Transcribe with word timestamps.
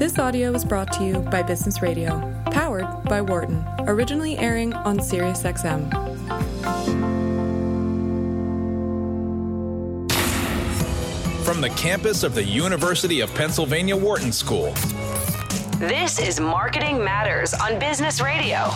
This 0.00 0.18
audio 0.18 0.54
is 0.54 0.64
brought 0.64 0.90
to 0.94 1.04
you 1.04 1.18
by 1.18 1.42
Business 1.42 1.82
Radio, 1.82 2.42
powered 2.46 2.86
by 3.04 3.20
Wharton, 3.20 3.62
originally 3.80 4.38
airing 4.38 4.72
on 4.72 4.98
SiriusXM. 4.98 5.90
From 11.44 11.60
the 11.60 11.68
campus 11.76 12.22
of 12.22 12.34
the 12.34 12.42
University 12.42 13.20
of 13.20 13.34
Pennsylvania 13.34 13.94
Wharton 13.94 14.32
School. 14.32 14.72
This 15.76 16.18
is 16.18 16.40
Marketing 16.40 17.04
Matters 17.04 17.52
on 17.52 17.78
Business 17.78 18.22
Radio. 18.22 18.70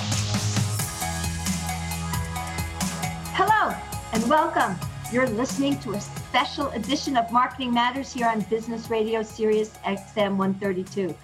Hello 3.32 3.74
and 4.12 4.28
welcome. 4.28 4.76
You're 5.14 5.28
listening 5.28 5.78
to 5.78 5.92
a 5.92 6.00
special 6.00 6.70
edition 6.70 7.16
of 7.16 7.30
Marketing 7.30 7.72
Matters 7.72 8.12
here 8.12 8.26
on 8.26 8.40
Business 8.50 8.90
Radio 8.90 9.22
Sirius 9.22 9.70
XM 9.84 10.36
132. 10.36 11.14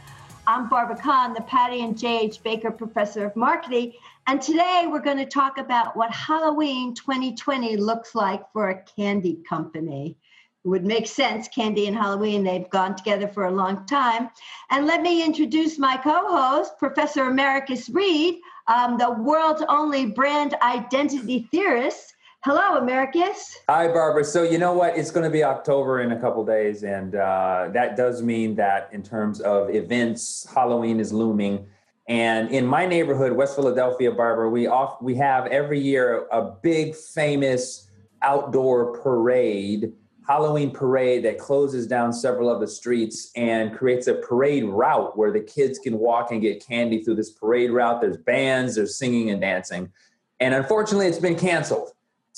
I'm 0.47 0.69
Barbara 0.69 0.95
Kahn, 0.95 1.35
the 1.35 1.41
Patty 1.41 1.83
and 1.83 1.99
Jay 1.99 2.21
H. 2.21 2.41
Baker 2.41 2.71
Professor 2.71 3.27
of 3.27 3.35
Marketing, 3.35 3.93
and 4.29 4.41
today 4.41 4.85
we're 4.89 5.01
going 5.01 5.17
to 5.17 5.27
talk 5.27 5.59
about 5.59 5.97
what 5.97 6.13
Halloween 6.13 6.95
2020 6.95 7.79
looks 7.79 8.15
like 8.15 8.45
for 8.53 8.69
a 8.69 8.81
candy 8.81 9.41
company. 9.49 10.17
It 10.65 10.69
would 10.69 10.87
make 10.87 11.09
sense, 11.09 11.49
candy 11.49 11.89
and 11.89 11.97
Halloween, 11.97 12.45
they've 12.45 12.71
gone 12.71 12.95
together 12.95 13.27
for 13.27 13.47
a 13.47 13.51
long 13.51 13.87
time. 13.87 14.31
And 14.71 14.87
let 14.87 15.03
me 15.03 15.25
introduce 15.25 15.81
my 15.81 15.97
co 15.97 16.29
host, 16.29 16.79
Professor 16.79 17.25
Americus 17.25 17.89
Reed, 17.89 18.39
um, 18.69 18.99
the 18.99 19.11
world's 19.11 19.65
only 19.69 20.07
brand 20.07 20.55
identity 20.63 21.49
theorist 21.51 22.15
Hello, 22.43 22.79
Americus. 22.79 23.59
Hi, 23.69 23.87
Barbara. 23.89 24.25
So, 24.25 24.45
you 24.45 24.57
know 24.57 24.73
what? 24.73 24.97
It's 24.97 25.11
going 25.11 25.25
to 25.25 25.31
be 25.31 25.45
October 25.45 26.01
in 26.01 26.13
a 26.13 26.19
couple 26.19 26.43
days, 26.43 26.85
and 26.85 27.15
uh, 27.15 27.69
that 27.75 27.99
does 27.99 28.23
mean 28.23 28.55
that 28.55 28.89
in 28.93 29.03
terms 29.03 29.43
of 29.43 29.69
events, 29.69 30.47
Halloween 30.55 31.01
is 31.01 31.13
looming. 31.13 31.67
And 32.09 32.51
in 32.51 32.65
my 32.65 32.87
neighborhood, 32.87 33.33
West 33.33 33.57
Philadelphia, 33.57 34.11
Barbara, 34.11 34.49
we 34.49 34.67
off 34.67 35.03
we 35.03 35.17
have 35.17 35.49
every 35.49 35.79
year 35.79 36.27
a 36.33 36.41
big 36.63 36.95
famous 36.95 37.91
outdoor 38.23 38.99
parade, 39.03 39.93
Halloween 40.27 40.71
parade 40.71 41.23
that 41.27 41.37
closes 41.37 41.87
down 41.87 42.11
several 42.11 42.51
of 42.51 42.59
the 42.59 42.69
streets 42.69 43.33
and 43.37 43.77
creates 43.77 44.07
a 44.07 44.15
parade 44.15 44.65
route 44.65 45.15
where 45.15 45.31
the 45.31 45.41
kids 45.41 45.79
can 45.79 45.99
walk 45.99 46.31
and 46.31 46.41
get 46.41 46.67
candy 46.67 47.05
through 47.05 47.17
this 47.17 47.33
parade 47.33 47.71
route. 47.71 48.01
There's 48.01 48.17
bands, 48.17 48.77
there's 48.77 48.97
singing 48.97 49.29
and 49.29 49.43
dancing. 49.43 49.93
And 50.41 50.55
unfortunately, 50.55 51.07
it's 51.07 51.19
been 51.19 51.39
canceled. 51.39 51.91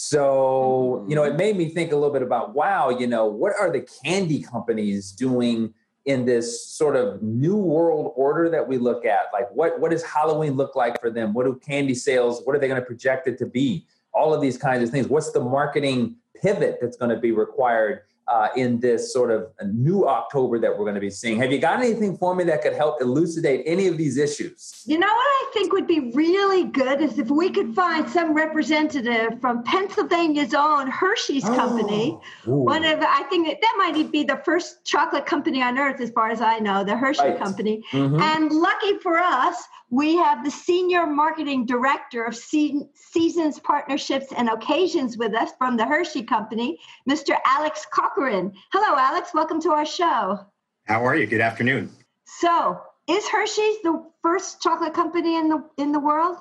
So, 0.05 1.07
you 1.09 1.15
know, 1.15 1.23
it 1.23 1.29
mm-hmm. 1.29 1.37
made 1.37 1.57
me 1.57 1.69
think 1.69 1.93
a 1.93 1.95
little 1.95 2.13
bit 2.13 2.23
about 2.23 2.57
wow, 2.57 2.91
you 2.91 3.07
know, 3.07 3.27
what 3.27 3.53
are 3.57 3.71
the 3.71 3.87
candy 4.05 4.43
companies 4.43 5.13
doing 5.13 5.73
in 6.07 6.25
this 6.25 6.67
sort 6.67 6.97
of 6.97 7.23
new 7.23 7.57
world 7.57 8.13
order 8.17 8.51
that 8.51 8.67
we 8.67 8.79
look 8.79 9.05
at? 9.05 9.27
Like 9.33 9.49
what 9.53 9.79
what 9.79 9.93
does 9.93 10.03
Halloween 10.03 10.55
look 10.55 10.75
like 10.75 11.01
for 11.01 11.09
them? 11.09 11.33
What 11.33 11.47
do 11.47 11.55
candy 11.65 11.95
sales, 11.95 12.43
what 12.43 12.57
are 12.57 12.59
they 12.59 12.67
going 12.67 12.81
to 12.81 12.85
project 12.85 13.29
it 13.29 13.39
to 13.39 13.47
be? 13.47 13.87
All 14.13 14.35
of 14.35 14.41
these 14.41 14.59
kinds 14.59 14.83
of 14.83 14.91
things. 14.91 15.07
What's 15.07 15.31
the 15.31 15.41
marketing 15.41 16.17
pivot 16.35 16.79
that's 16.81 16.97
going 16.97 17.15
to 17.15 17.21
be 17.21 17.31
required 17.31 18.01
uh, 18.33 18.49
in 18.57 18.81
this 18.81 19.13
sort 19.13 19.31
of 19.31 19.51
new 19.75 20.09
October 20.09 20.59
that 20.59 20.71
we're 20.71 20.87
going 20.87 20.95
to 20.95 21.01
be 21.01 21.11
seeing. 21.11 21.39
Have 21.39 21.53
you 21.53 21.59
got 21.59 21.81
anything 21.81 22.17
for 22.17 22.35
me 22.35 22.45
that 22.45 22.63
could 22.63 22.73
help 22.73 23.03
elucidate 23.03 23.63
any 23.67 23.89
of 23.89 23.99
these 23.99 24.17
issues? 24.17 24.83
You 24.87 24.99
know 24.99 25.07
what 25.07 25.13
I 25.13 25.51
think 25.53 25.73
would 25.75 25.87
be 25.87 26.11
really 26.15 26.65
good 26.65 27.03
is 27.03 27.19
if 27.19 27.31
we 27.31 27.51
could 27.51 27.75
find 27.75 28.09
some 28.09 28.33
representative 28.33 29.39
from 29.43 29.63
Pennsylvania's 29.65 30.55
own 30.55 30.91
Hershey's 30.91 31.45
oh. 31.45 31.55
company. 31.55 32.19
One 32.47 32.85
of 32.85 33.01
I 33.03 33.25
think 33.25 33.49
that, 33.49 33.59
that 33.61 33.75
might 33.77 34.11
be 34.11 34.25
the 34.25 34.41
first 34.47 34.83
chocolate 34.87 35.27
company 35.27 35.63
on 35.63 35.79
earth, 35.79 36.01
as 36.01 36.11
far 36.11 36.31
as 36.31 36.41
I 36.41 36.59
know, 36.59 36.85
the 36.85 36.97
Hershey 36.97 37.23
right. 37.23 37.39
company. 37.39 37.85
Mm-hmm. 37.93 38.19
And 38.19 38.51
lucky 38.51 38.99
for 38.99 39.19
us, 39.19 39.63
we 39.93 40.17
have 40.17 40.43
the 40.43 40.51
senior 40.51 41.07
marketing 41.07 41.67
director 41.67 42.25
of 42.25 42.35
seasons, 42.35 43.61
partnerships, 43.61 44.33
and 44.35 44.49
occasions 44.49 45.19
with 45.19 45.35
us 45.35 45.51
from 45.59 45.77
the 45.77 45.85
Hershey 45.85 46.23
Company, 46.23 46.81
Mr. 47.09 47.37
Alex 47.45 47.87
Corcoran. 47.93 48.55
Hello, 48.73 48.99
Alex. 48.99 49.33
Welcome 49.35 49.61
to 49.61 49.69
our 49.69 49.85
show. 49.85 50.41
How 50.87 51.07
are 51.07 51.15
you? 51.15 51.27
Good 51.27 51.43
afternoon. 51.43 51.91
So, 52.25 52.81
is 53.07 53.29
Hershey's 53.29 53.83
the 53.83 54.03
first 54.23 54.63
chocolate 54.63 54.95
company 54.95 55.37
in 55.37 55.51
the 55.51 55.63
in 55.77 55.93
the 55.93 56.01
world? 56.01 56.39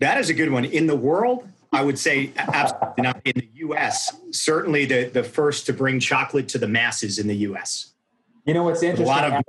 That 0.00 0.18
is 0.18 0.30
a 0.30 0.34
good 0.34 0.50
one. 0.50 0.64
In 0.64 0.86
the 0.86 0.96
world, 0.96 1.46
I 1.74 1.84
would 1.84 1.98
say 1.98 2.32
absolutely 2.38 3.02
not. 3.02 3.20
In 3.26 3.34
the 3.36 3.50
U.S., 3.52 4.16
certainly 4.30 4.86
the 4.86 5.10
the 5.10 5.22
first 5.22 5.66
to 5.66 5.74
bring 5.74 6.00
chocolate 6.00 6.48
to 6.48 6.58
the 6.58 6.68
masses 6.68 7.18
in 7.18 7.26
the 7.26 7.36
U.S. 7.48 7.92
You 8.46 8.54
know 8.54 8.62
what's 8.62 8.82
interesting? 8.82 9.06
A 9.06 9.08
lot 9.08 9.24
of, 9.24 9.44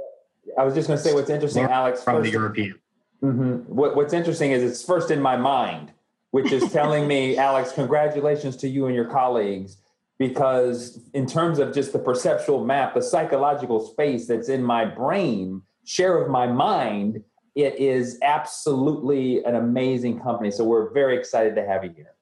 I 0.57 0.65
was 0.65 0.73
just 0.73 0.89
going 0.89 0.97
to 0.97 1.03
say 1.03 1.13
what's 1.13 1.29
interesting, 1.29 1.63
Alex. 1.63 2.03
From 2.03 2.21
the 2.21 2.29
European 2.29 2.75
Mm-hmm. 3.23 3.73
What, 3.73 3.95
what's 3.95 4.13
interesting 4.13 4.51
is 4.51 4.63
it's 4.63 4.83
first 4.83 5.11
in 5.11 5.21
my 5.21 5.37
mind, 5.37 5.91
which 6.31 6.51
is 6.51 6.71
telling 6.71 7.07
me, 7.07 7.37
Alex, 7.49 7.71
congratulations 7.71 8.55
to 8.57 8.67
you 8.67 8.85
and 8.85 8.95
your 8.95 9.05
colleagues, 9.05 9.77
because 10.19 10.99
in 11.13 11.25
terms 11.25 11.59
of 11.59 11.73
just 11.73 11.93
the 11.93 11.99
perceptual 11.99 12.63
map, 12.63 12.93
the 12.93 13.01
psychological 13.01 13.85
space 13.85 14.27
that's 14.27 14.49
in 14.49 14.63
my 14.63 14.85
brain, 14.85 15.61
share 15.85 16.21
of 16.21 16.29
my 16.29 16.47
mind, 16.47 17.23
it 17.55 17.75
is 17.79 18.19
absolutely 18.21 19.43
an 19.43 19.55
amazing 19.55 20.19
company. 20.19 20.51
So 20.51 20.63
we're 20.63 20.91
very 20.91 21.17
excited 21.17 21.55
to 21.55 21.65
have 21.65 21.83
you 21.83 21.91
here. 21.95 22.13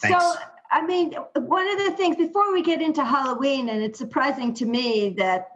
Thanks. 0.00 0.24
So, 0.24 0.34
I 0.70 0.84
mean, 0.84 1.12
one 1.34 1.68
of 1.68 1.78
the 1.78 1.92
things 1.96 2.16
before 2.16 2.52
we 2.52 2.62
get 2.62 2.82
into 2.82 3.04
Halloween, 3.04 3.68
and 3.68 3.82
it's 3.82 3.98
surprising 3.98 4.52
to 4.54 4.66
me 4.66 5.10
that 5.18 5.48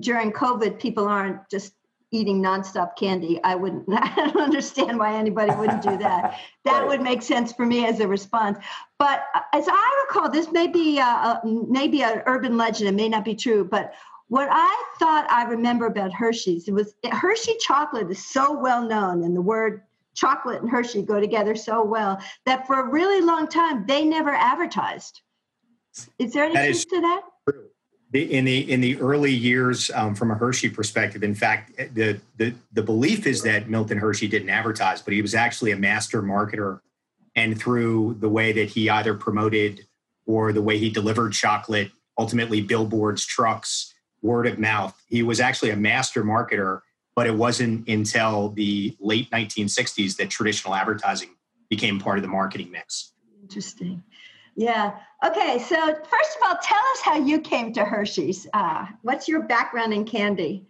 during 0.00 0.32
COVID, 0.32 0.78
people 0.78 1.06
aren't 1.06 1.48
just 1.50 1.74
eating 2.10 2.42
nonstop 2.42 2.96
candy, 2.96 3.42
I 3.44 3.54
wouldn't. 3.54 3.84
I 3.92 4.14
don't 4.16 4.40
understand 4.40 4.98
why 4.98 5.16
anybody 5.16 5.54
wouldn't 5.54 5.82
do 5.82 5.96
that. 5.98 6.40
That 6.64 6.86
would 6.86 7.00
make 7.00 7.22
sense 7.22 7.50
for 7.50 7.64
me 7.64 7.86
as 7.86 7.98
a 8.00 8.06
response. 8.06 8.58
But 8.98 9.24
uh, 9.34 9.40
as 9.54 9.64
I 9.66 10.06
recall, 10.06 10.30
this 10.30 10.52
may 10.52 10.66
be 10.66 10.98
a, 10.98 11.40
maybe 11.42 12.02
an 12.02 12.20
urban 12.26 12.58
legend. 12.58 12.90
It 12.90 12.94
may 12.94 13.08
not 13.08 13.24
be 13.24 13.34
true, 13.34 13.64
but 13.64 13.94
what 14.26 14.48
I 14.50 14.84
thought 14.98 15.26
I 15.30 15.44
remember 15.44 15.86
about 15.86 16.12
Hershey's 16.12 16.68
it 16.68 16.72
was 16.72 16.94
Hershey 17.10 17.54
chocolate 17.58 18.10
is 18.10 18.22
so 18.22 18.52
well 18.52 18.86
known, 18.86 19.22
and 19.22 19.34
the 19.34 19.40
word 19.40 19.80
chocolate 20.14 20.60
and 20.60 20.70
Hershey 20.70 21.00
go 21.00 21.20
together 21.20 21.54
so 21.54 21.82
well 21.82 22.20
that 22.44 22.66
for 22.66 22.80
a 22.80 22.90
really 22.90 23.22
long 23.22 23.48
time 23.48 23.86
they 23.86 24.04
never 24.04 24.34
advertised. 24.34 25.22
Is 26.18 26.34
there 26.34 26.44
any 26.44 26.54
truth 26.54 26.86
to 26.90 27.00
that? 27.00 27.22
True 27.48 27.68
in 28.12 28.44
the 28.46 28.70
in 28.70 28.80
the 28.80 28.98
early 29.00 29.32
years 29.32 29.90
um, 29.94 30.14
from 30.14 30.30
a 30.30 30.34
Hershey 30.34 30.70
perspective. 30.70 31.22
In 31.22 31.34
fact, 31.34 31.76
the, 31.94 32.20
the 32.36 32.54
the 32.72 32.82
belief 32.82 33.26
is 33.26 33.42
that 33.42 33.68
Milton 33.68 33.98
Hershey 33.98 34.28
didn't 34.28 34.48
advertise, 34.48 35.02
but 35.02 35.12
he 35.12 35.22
was 35.22 35.34
actually 35.34 35.72
a 35.72 35.76
master 35.76 36.22
marketer, 36.22 36.80
and 37.36 37.58
through 37.58 38.16
the 38.20 38.28
way 38.28 38.52
that 38.52 38.70
he 38.70 38.88
either 38.88 39.14
promoted 39.14 39.86
or 40.26 40.52
the 40.52 40.62
way 40.62 40.78
he 40.78 40.90
delivered 40.90 41.32
chocolate, 41.32 41.90
ultimately 42.18 42.60
billboards, 42.60 43.26
trucks, 43.26 43.94
word 44.22 44.46
of 44.46 44.58
mouth, 44.58 44.94
he 45.08 45.22
was 45.22 45.40
actually 45.40 45.70
a 45.70 45.76
master 45.76 46.24
marketer. 46.24 46.80
But 47.14 47.26
it 47.26 47.34
wasn't 47.34 47.88
until 47.88 48.50
the 48.50 48.96
late 49.00 49.28
1960s 49.30 50.16
that 50.18 50.30
traditional 50.30 50.74
advertising 50.74 51.30
became 51.68 51.98
part 51.98 52.16
of 52.16 52.22
the 52.22 52.28
marketing 52.28 52.70
mix. 52.70 53.12
Interesting. 53.42 54.04
Yeah. 54.58 54.98
Okay. 55.24 55.60
So, 55.60 55.76
first 55.76 56.36
of 56.36 56.42
all, 56.44 56.58
tell 56.60 56.82
us 56.92 57.00
how 57.00 57.16
you 57.16 57.40
came 57.40 57.72
to 57.74 57.84
Hershey's. 57.84 58.44
Uh, 58.52 58.86
what's 59.02 59.28
your 59.28 59.42
background 59.42 59.94
in 59.94 60.04
candy? 60.04 60.66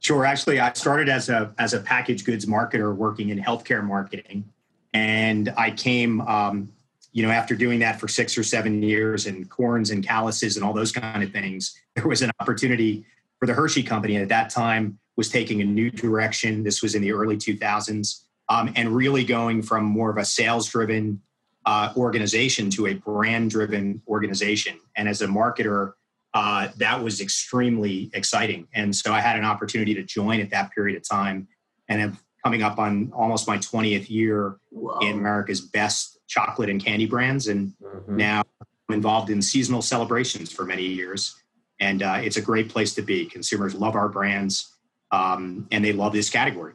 Sure. 0.00 0.24
Actually, 0.24 0.60
I 0.60 0.72
started 0.72 1.10
as 1.10 1.28
a 1.28 1.52
as 1.58 1.74
a 1.74 1.80
packaged 1.80 2.24
goods 2.24 2.46
marketer 2.46 2.96
working 2.96 3.28
in 3.28 3.38
healthcare 3.38 3.84
marketing, 3.84 4.50
and 4.94 5.52
I 5.58 5.72
came, 5.72 6.22
um, 6.22 6.72
you 7.12 7.22
know, 7.22 7.30
after 7.30 7.54
doing 7.54 7.80
that 7.80 8.00
for 8.00 8.08
six 8.08 8.38
or 8.38 8.42
seven 8.42 8.82
years, 8.82 9.26
and 9.26 9.46
corns 9.50 9.90
and 9.90 10.02
calluses 10.02 10.56
and 10.56 10.64
all 10.64 10.72
those 10.72 10.90
kind 10.90 11.22
of 11.22 11.30
things. 11.32 11.78
There 11.96 12.08
was 12.08 12.22
an 12.22 12.30
opportunity 12.40 13.04
for 13.38 13.44
the 13.44 13.52
Hershey 13.52 13.82
Company 13.82 14.16
at 14.16 14.28
that 14.30 14.48
time 14.48 14.98
was 15.16 15.28
taking 15.28 15.60
a 15.60 15.64
new 15.64 15.90
direction. 15.90 16.62
This 16.62 16.80
was 16.82 16.94
in 16.94 17.02
the 17.02 17.12
early 17.12 17.36
2000s, 17.36 18.22
um, 18.48 18.72
and 18.74 18.96
really 18.96 19.24
going 19.24 19.60
from 19.60 19.84
more 19.84 20.08
of 20.08 20.16
a 20.16 20.24
sales 20.24 20.66
driven 20.68 21.20
uh, 21.66 21.92
organization 21.96 22.70
to 22.70 22.86
a 22.86 22.94
brand 22.94 23.50
driven 23.50 24.00
organization. 24.08 24.78
And 24.96 25.08
as 25.08 25.20
a 25.20 25.26
marketer, 25.26 25.92
uh, 26.32 26.68
that 26.76 27.02
was 27.02 27.20
extremely 27.20 28.10
exciting. 28.14 28.68
And 28.72 28.94
so 28.94 29.12
I 29.12 29.20
had 29.20 29.36
an 29.36 29.44
opportunity 29.44 29.94
to 29.94 30.02
join 30.02 30.40
at 30.40 30.50
that 30.50 30.70
period 30.72 30.96
of 30.96 31.08
time 31.08 31.48
and 31.88 32.00
am 32.00 32.18
coming 32.44 32.62
up 32.62 32.78
on 32.78 33.10
almost 33.14 33.48
my 33.48 33.58
20th 33.58 34.08
year 34.08 34.58
in 35.00 35.18
America's 35.18 35.60
best 35.60 36.18
chocolate 36.28 36.68
and 36.68 36.82
candy 36.82 37.06
brands. 37.06 37.48
And 37.48 37.72
mm-hmm. 37.82 38.16
now 38.16 38.42
I'm 38.88 38.94
involved 38.94 39.30
in 39.30 39.42
seasonal 39.42 39.82
celebrations 39.82 40.52
for 40.52 40.64
many 40.64 40.84
years. 40.84 41.34
And 41.80 42.02
uh, 42.02 42.20
it's 42.22 42.36
a 42.36 42.42
great 42.42 42.68
place 42.68 42.94
to 42.94 43.02
be. 43.02 43.26
Consumers 43.26 43.74
love 43.74 43.96
our 43.96 44.08
brands 44.08 44.76
um, 45.10 45.66
and 45.72 45.84
they 45.84 45.92
love 45.92 46.12
this 46.12 46.30
category. 46.30 46.74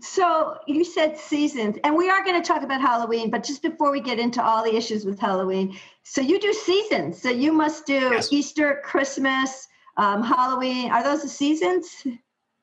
So 0.00 0.58
you 0.66 0.84
said 0.84 1.18
seasons, 1.18 1.76
and 1.84 1.96
we 1.96 2.08
are 2.08 2.24
going 2.24 2.40
to 2.40 2.46
talk 2.46 2.62
about 2.62 2.80
Halloween, 2.80 3.30
but 3.30 3.42
just 3.42 3.62
before 3.62 3.90
we 3.90 4.00
get 4.00 4.18
into 4.18 4.42
all 4.42 4.62
the 4.62 4.74
issues 4.74 5.04
with 5.04 5.18
Halloween, 5.18 5.76
so 6.04 6.20
you 6.20 6.38
do 6.40 6.52
seasons. 6.52 7.20
So 7.20 7.30
you 7.30 7.52
must 7.52 7.86
do 7.86 7.94
yes. 7.94 8.32
Easter, 8.32 8.80
Christmas, 8.84 9.66
um, 9.96 10.22
Halloween. 10.22 10.90
Are 10.90 11.02
those 11.02 11.22
the 11.22 11.28
seasons? 11.28 12.06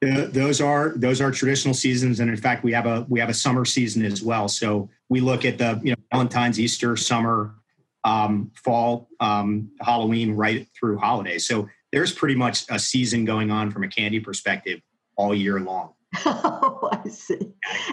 Uh, 0.05 0.27
those 0.27 0.61
are 0.61 0.93
those 0.97 1.21
are 1.21 1.31
traditional 1.31 1.73
seasons, 1.73 2.19
and 2.19 2.29
in 2.29 2.37
fact, 2.37 2.63
we 2.63 2.71
have 2.71 2.85
a 2.85 3.05
we 3.09 3.19
have 3.19 3.29
a 3.29 3.33
summer 3.33 3.65
season 3.65 4.05
as 4.05 4.21
well. 4.21 4.47
So 4.47 4.89
we 5.09 5.19
look 5.19 5.45
at 5.45 5.57
the 5.57 5.79
you 5.83 5.91
know 5.91 5.97
Valentine's, 6.11 6.59
Easter, 6.59 6.95
summer, 6.95 7.55
um, 8.03 8.51
fall, 8.63 9.09
um, 9.19 9.71
Halloween, 9.81 10.35
right 10.35 10.67
through 10.77 10.97
holidays. 10.97 11.47
So 11.47 11.67
there's 11.91 12.11
pretty 12.11 12.35
much 12.35 12.65
a 12.69 12.77
season 12.77 13.25
going 13.25 13.51
on 13.51 13.71
from 13.71 13.83
a 13.83 13.87
candy 13.87 14.19
perspective 14.19 14.81
all 15.15 15.33
year 15.33 15.59
long. 15.59 15.94
Oh, 16.25 16.89
I 17.05 17.09
see. 17.09 17.39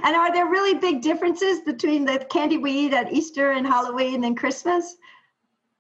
And 0.03 0.17
are 0.17 0.33
there 0.33 0.47
really 0.47 0.79
big 0.79 1.03
differences 1.03 1.61
between 1.61 2.05
the 2.05 2.19
candy 2.31 2.59
we 2.59 2.73
eat 2.73 2.93
at 2.93 3.13
Easter 3.13 3.53
and 3.53 3.67
Halloween 3.67 4.25
and 4.25 4.37
Christmas? 4.37 4.97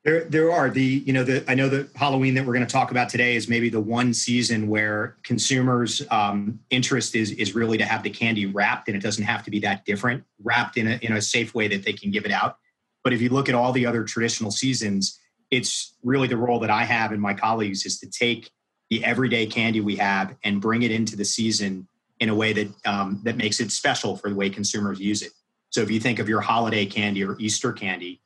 There, 0.04 0.24
there 0.24 0.50
are 0.50 0.68
the 0.68 0.82
you 0.82 1.12
know 1.12 1.22
the 1.22 1.44
I 1.48 1.54
know 1.54 1.68
the 1.68 1.88
Halloween 1.94 2.34
that 2.34 2.44
we're 2.44 2.54
going 2.54 2.66
to 2.66 2.72
talk 2.72 2.90
about 2.90 3.08
today 3.08 3.36
is 3.36 3.48
maybe 3.48 3.68
the 3.68 3.80
one 3.80 4.12
season 4.12 4.66
where 4.66 5.16
consumers' 5.22 6.02
um, 6.10 6.58
interest 6.70 7.14
is 7.14 7.30
is 7.32 7.54
really 7.54 7.78
to 7.78 7.84
have 7.84 8.02
the 8.02 8.10
candy 8.10 8.46
wrapped, 8.46 8.88
and 8.88 8.96
it 8.96 9.02
doesn't 9.02 9.24
have 9.24 9.44
to 9.44 9.50
be 9.50 9.60
that 9.60 9.84
different, 9.84 10.24
wrapped 10.42 10.76
in 10.76 10.88
a 10.88 10.98
in 11.02 11.12
a 11.12 11.22
safe 11.22 11.54
way 11.54 11.68
that 11.68 11.84
they 11.84 11.92
can 11.92 12.10
give 12.10 12.24
it 12.24 12.32
out. 12.32 12.58
But 13.04 13.12
if 13.12 13.20
you 13.20 13.28
look 13.28 13.48
at 13.48 13.54
all 13.54 13.70
the 13.70 13.86
other 13.86 14.02
traditional 14.02 14.50
seasons, 14.50 15.20
it's 15.52 15.94
really 16.02 16.26
the 16.26 16.36
role 16.36 16.58
that 16.60 16.70
I 16.70 16.82
have 16.84 17.12
and 17.12 17.20
my 17.20 17.34
colleagues 17.34 17.86
is 17.86 18.00
to 18.00 18.10
take 18.10 18.50
the 18.90 19.04
everyday 19.04 19.46
candy 19.46 19.80
we 19.80 19.96
have 19.96 20.34
and 20.42 20.60
bring 20.60 20.82
it 20.82 20.90
into 20.90 21.14
the 21.14 21.24
season 21.24 21.86
in 22.22 22.28
a 22.28 22.34
way 22.34 22.52
that 22.52 22.68
um, 22.86 23.20
that 23.24 23.36
makes 23.36 23.58
it 23.58 23.72
special 23.72 24.16
for 24.16 24.30
the 24.30 24.36
way 24.36 24.48
consumers 24.48 25.00
use 25.00 25.22
it. 25.22 25.32
So 25.70 25.80
if 25.80 25.90
you 25.90 25.98
think 25.98 26.20
of 26.20 26.28
your 26.28 26.40
holiday 26.40 26.86
candy 26.86 27.24
or 27.24 27.36
Easter 27.40 27.72
candy, 27.72 28.22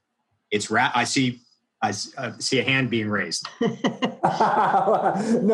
it's 0.51 0.71
wrap. 0.71 0.95
I 0.95 1.05
see 1.05 1.41
I 1.81 1.93
see 1.93 2.59
a 2.59 2.63
hand 2.63 2.91
being 2.91 3.09
raised. 3.09 3.49
no, 3.63 3.71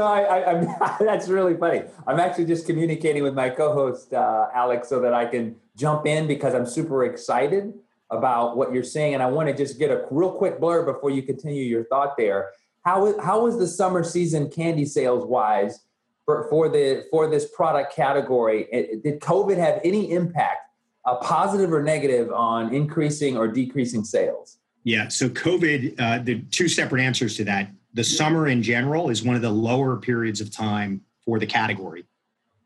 I, 0.02 0.50
I, 0.50 0.96
that's 1.00 1.28
really 1.28 1.56
funny. 1.56 1.82
I'm 2.04 2.18
actually 2.18 2.46
just 2.46 2.66
communicating 2.66 3.22
with 3.22 3.34
my 3.34 3.48
co-host 3.48 4.12
uh, 4.12 4.48
Alex 4.52 4.88
so 4.88 5.00
that 5.00 5.14
I 5.14 5.26
can 5.26 5.54
jump 5.76 6.06
in 6.06 6.26
because 6.26 6.52
I'm 6.52 6.66
super 6.66 7.04
excited 7.04 7.72
about 8.10 8.56
what 8.56 8.74
you're 8.74 8.82
saying, 8.82 9.14
and 9.14 9.22
I 9.22 9.26
want 9.26 9.48
to 9.50 9.54
just 9.54 9.78
get 9.78 9.92
a 9.92 10.04
real 10.10 10.32
quick 10.32 10.58
blur 10.58 10.84
before 10.84 11.10
you 11.10 11.22
continue 11.22 11.62
your 11.62 11.84
thought 11.84 12.16
there. 12.18 12.50
How 12.84 13.20
how 13.20 13.44
was 13.44 13.56
the 13.56 13.68
summer 13.68 14.02
season 14.02 14.50
candy 14.50 14.84
sales 14.84 15.24
wise 15.24 15.78
for, 16.24 16.46
for 16.48 16.68
the 16.68 17.06
for 17.10 17.28
this 17.28 17.48
product 17.54 17.94
category? 17.94 18.66
It, 18.72 19.02
did 19.02 19.20
COVID 19.20 19.56
have 19.58 19.80
any 19.84 20.12
impact, 20.12 20.70
a 21.06 21.16
positive 21.16 21.72
or 21.72 21.82
negative, 21.82 22.32
on 22.32 22.74
increasing 22.74 23.36
or 23.36 23.48
decreasing 23.48 24.04
sales? 24.04 24.58
Yeah. 24.84 25.08
So 25.08 25.28
COVID, 25.28 26.00
uh, 26.00 26.18
the 26.22 26.40
two 26.50 26.68
separate 26.68 27.02
answers 27.02 27.36
to 27.36 27.44
that. 27.44 27.70
The 27.94 28.04
summer 28.04 28.48
in 28.48 28.62
general 28.62 29.10
is 29.10 29.22
one 29.22 29.36
of 29.36 29.42
the 29.42 29.50
lower 29.50 29.96
periods 29.96 30.40
of 30.40 30.50
time 30.50 31.02
for 31.24 31.38
the 31.38 31.46
category. 31.46 32.04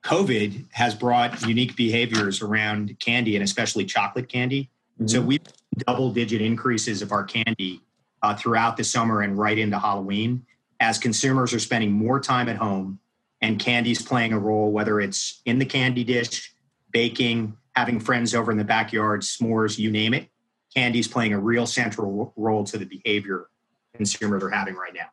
COVID 0.03 0.67
has 0.71 0.95
brought 0.95 1.43
unique 1.47 1.75
behaviors 1.75 2.41
around 2.41 2.99
candy 3.01 3.35
and 3.35 3.43
especially 3.43 3.85
chocolate 3.85 4.29
candy. 4.29 4.71
Mm-hmm. 4.99 5.09
So 5.09 5.21
we've 5.21 5.41
double 5.79 6.11
digit 6.11 6.41
increases 6.41 7.03
of 7.03 7.13
our 7.13 7.25
candy 7.25 7.83
uh, 8.23 8.35
throughout 8.35 8.77
the 8.77 8.85
summer 8.85 9.23
and 9.23 9.37
right 9.37 9.59
into 9.59 9.79
Halloween 9.79 10.47
as 10.81 10.99
consumers 10.99 11.53
are 11.53 11.59
spending 11.59 11.93
more 11.93 12.21
time 12.21 12.49
at 12.49 12.57
home 12.57 12.99
and 13.47 13.59
candy's 13.59 14.03
playing 14.03 14.33
a 14.33 14.39
role, 14.39 14.71
whether 14.71 15.01
it's 15.01 15.41
in 15.45 15.59
the 15.59 15.65
candy 15.65 16.05
dish, 16.05 16.55
baking, 16.91 17.57
having 17.75 18.01
friends 18.01 18.35
over 18.35 18.51
in 18.51 18.59
the 18.59 18.65
backyard, 18.65 19.23
s'mores, 19.23 19.79
you 19.79 19.91
name 19.91 20.15
it 20.15 20.29
candy's 20.77 21.09
playing 21.09 21.33
a 21.33 21.39
real 21.39 21.67
central 21.67 22.33
role 22.37 22.63
to 22.63 22.77
the 22.77 22.85
behavior 22.85 23.49
consumers 23.95 24.43
are 24.43 24.51
having 24.51 24.75
right 24.75 24.93
now. 24.95 25.09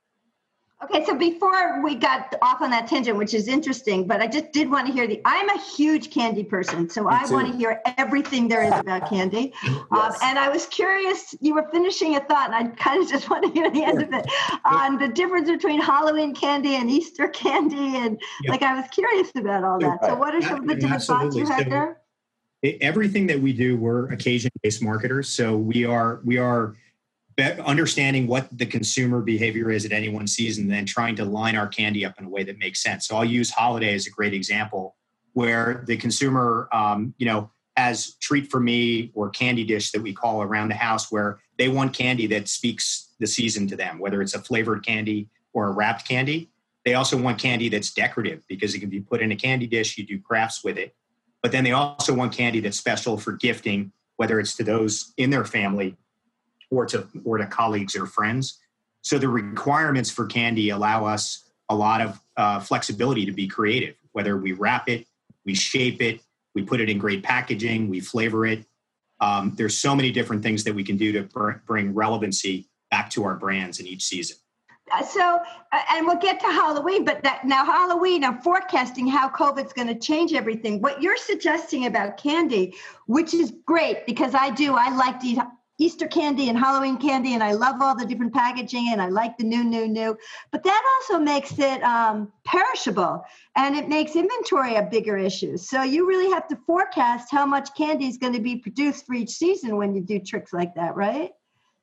Okay, 0.84 1.06
so 1.06 1.16
before 1.16 1.82
we 1.82 1.96
got 1.96 2.34
off 2.42 2.62
on 2.62 2.70
that 2.72 2.88
tangent, 2.88 3.18
which 3.18 3.34
is 3.34 3.48
interesting, 3.48 4.06
but 4.06 4.22
I 4.22 4.28
just 4.28 4.52
did 4.52 4.70
want 4.70 4.88
to 4.88 4.94
hear 4.94 5.08
the. 5.08 5.22
I'm 5.24 5.50
a 5.50 5.60
huge 5.60 6.12
candy 6.12 6.44
person, 6.44 6.90
so 6.90 7.08
I 7.08 7.26
want 7.30 7.52
to 7.52 7.58
hear 7.58 7.82
everything 7.98 8.50
there 8.50 8.64
is 8.64 8.74
about 8.74 9.08
candy. 9.08 9.54
yes. 9.64 9.84
um, 9.92 10.12
and 10.22 10.38
I 10.38 10.50
was 10.50 10.66
curious. 10.66 11.36
You 11.40 11.56
were 11.56 11.70
finishing 11.72 12.18
a 12.18 12.20
thought, 12.20 12.54
and 12.54 12.56
I 12.56 12.76
kind 12.76 13.02
of 13.02 13.10
just 13.10 13.30
want 13.30 13.46
to 13.46 13.52
hear 13.52 13.72
the 13.72 13.84
end 13.84 14.02
of 14.02 14.12
it 14.12 14.26
on 14.66 14.98
the 14.98 15.08
difference 15.08 15.50
between 15.50 15.80
Halloween 15.80 16.36
candy 16.36 16.76
and 16.76 16.90
Easter 16.90 17.30
candy, 17.30 17.96
and 17.98 18.20
yep. 18.44 18.52
like 18.52 18.62
I 18.62 18.76
was 18.76 18.90
curious 18.92 19.32
about 19.36 19.64
all 19.64 19.80
that. 19.80 20.04
So, 20.04 20.16
what 20.16 20.36
are 20.36 20.42
some 20.42 20.62
of 20.62 20.68
the 20.68 20.76
different 20.76 21.04
thoughts 21.04 21.36
you 21.36 21.46
had 21.46 21.64
so, 21.64 21.70
there? 21.70 22.00
everything 22.80 23.28
that 23.28 23.38
we 23.38 23.52
do 23.52 23.76
we're 23.76 24.08
occasion 24.14 24.50
based 24.62 24.82
marketers 24.82 25.28
so 25.28 25.58
we 25.58 25.84
are 25.84 26.22
we 26.24 26.38
are 26.38 26.76
understanding 27.40 28.28
what 28.28 28.48
the 28.58 28.66
consumer 28.66 29.22
behavior 29.22 29.72
is 29.72 29.86
at 29.86 29.92
any 29.92 30.10
one 30.10 30.28
season 30.28 30.66
and 30.66 30.72
then 30.72 30.86
trying 30.86 31.16
to 31.16 31.26
line 31.26 31.56
our 31.56 31.68
candy 31.68 32.06
up 32.06 32.20
in 32.20 32.26
a 32.26 32.30
way 32.30 32.44
that 32.44 32.58
makes 32.60 32.82
sense. 32.82 33.08
So 33.08 33.16
i'll 33.16 33.26
use 33.26 33.50
holiday 33.50 33.94
as 33.94 34.08
a 34.08 34.12
great 34.12 34.34
example 34.34 34.96
where 35.34 35.84
the 35.88 35.98
consumer 35.98 36.68
um, 36.72 37.14
you 37.18 37.26
know 37.26 37.50
has 37.76 38.16
treat 38.16 38.52
for 38.52 38.60
me 38.60 39.12
or 39.16 39.30
candy 39.32 39.64
dish 39.64 39.92
that 39.92 40.02
we 40.02 40.14
call 40.14 40.44
around 40.44 40.70
the 40.70 40.76
house 40.76 41.12
where 41.12 41.40
they 41.58 41.68
want 41.68 41.92
candy 41.92 42.28
that 42.28 42.48
speaks 42.48 43.10
the 43.20 43.26
season 43.26 43.68
to 43.68 43.76
them 43.76 44.00
whether 44.00 44.22
it's 44.22 44.36
a 44.36 44.40
flavored 44.40 44.86
candy 44.86 45.28
or 45.54 45.68
a 45.68 45.72
wrapped 45.72 46.08
candy. 46.08 46.50
They 46.86 46.96
also 46.96 47.16
want 47.16 47.40
candy 47.40 47.70
that's 47.70 47.94
decorative 47.94 48.44
because 48.48 48.76
it 48.76 48.80
can 48.80 48.90
be 48.90 49.00
put 49.00 49.22
in 49.22 49.32
a 49.32 49.36
candy 49.36 49.68
dish 49.68 49.98
you 49.98 50.06
do 50.06 50.20
crafts 50.20 50.64
with 50.64 50.78
it. 50.78 50.96
But 51.42 51.52
then 51.52 51.64
they 51.64 51.72
also 51.72 52.14
want 52.14 52.34
candy 52.34 52.60
that's 52.60 52.78
special 52.78 53.18
for 53.18 53.34
gifting, 53.34 53.92
whether 54.18 54.40
it's 54.40 54.56
to 54.56 54.64
those 54.64 55.14
in 55.18 55.30
their 55.30 55.46
family 55.46 55.96
or 56.74 56.86
to 56.88 57.08
or 57.24 57.38
to 57.38 57.46
colleagues 57.46 57.96
or 57.96 58.06
friends. 58.06 58.60
So 59.02 59.18
the 59.18 59.30
requirements 59.30 60.10
for 60.10 60.26
candy 60.26 60.70
allow 60.70 61.06
us 61.06 61.50
a 61.70 61.76
lot 61.76 62.02
of 62.02 62.20
uh, 62.38 62.60
flexibility 62.60 63.26
to 63.26 63.32
be 63.32 63.48
creative. 63.48 63.96
Whether 64.14 64.38
we 64.38 64.54
wrap 64.54 64.90
it, 64.90 65.08
we 65.46 65.54
shape 65.54 66.02
it, 66.02 66.22
we 66.56 66.64
put 66.64 66.80
it 66.80 66.90
in 66.90 66.98
great 66.98 67.24
packaging, 67.24 67.90
we 67.90 68.00
flavor 68.00 68.46
it. 68.46 68.66
Um, 69.20 69.54
there's 69.56 69.78
so 69.78 69.96
many 69.96 70.12
different 70.12 70.44
things 70.44 70.64
that 70.64 70.74
we 70.74 70.84
can 70.84 70.98
do 70.98 71.12
to 71.14 71.24
br- 71.24 71.54
bring 71.66 71.94
relevancy 71.94 72.68
back 72.92 73.10
to 73.12 73.24
our 73.24 73.36
brands 73.36 73.80
in 73.80 73.88
each 73.88 74.04
season. 74.04 74.38
Uh, 74.92 75.02
so 75.02 75.40
uh, 75.72 75.82
and 75.92 76.06
we'll 76.06 76.18
get 76.18 76.42
to 76.42 76.48
halloween 76.48 77.06
but 77.06 77.24
that 77.24 77.46
now 77.46 77.64
halloween 77.64 78.22
i'm 78.22 78.42
forecasting 78.42 79.08
how 79.08 79.30
covid's 79.30 79.72
going 79.72 79.88
to 79.88 79.96
change 79.96 80.34
everything 80.34 80.82
what 80.82 81.02
you're 81.02 81.16
suggesting 81.16 81.86
about 81.86 82.18
candy 82.18 82.76
which 83.08 83.34
is 83.34 83.54
great 83.66 84.06
because 84.06 84.36
i 84.36 84.50
do 84.50 84.76
i 84.76 84.94
like 84.94 85.22
to 85.22 85.28
eat 85.28 85.40
easter 85.84 86.08
candy 86.08 86.50
and 86.50 86.58
halloween 86.58 86.98
candy 86.98 87.34
and 87.34 87.44
i 87.44 87.52
love 87.52 87.76
all 87.82 87.96
the 87.96 88.06
different 88.06 88.34
packaging 88.34 88.90
and 88.92 89.02
i 89.02 89.10
like 89.10 89.38
the 89.38 89.44
new 89.44 89.64
new 89.64 89.88
new 89.88 90.18
but 90.52 90.64
that 90.64 90.84
also 90.96 91.22
makes 91.22 91.58
it 91.60 91.82
um, 91.84 92.32
perishable 92.46 93.24
and 93.56 93.76
it 93.76 93.90
makes 93.90 94.16
inventory 94.16 94.76
a 94.76 94.84
bigger 94.84 95.18
issue 95.18 95.58
so 95.58 95.84
you 95.84 96.08
really 96.08 96.30
have 96.32 96.48
to 96.48 96.56
forecast 96.66 97.28
how 97.30 97.46
much 97.46 97.70
candy 97.76 98.08
is 98.08 98.18
going 98.18 98.34
to 98.34 98.42
be 98.42 98.56
produced 98.56 99.06
for 99.06 99.14
each 99.14 99.32
season 99.32 99.76
when 99.78 99.94
you 99.94 100.02
do 100.02 100.20
tricks 100.20 100.54
like 100.54 100.74
that 100.76 100.96
right 100.96 101.32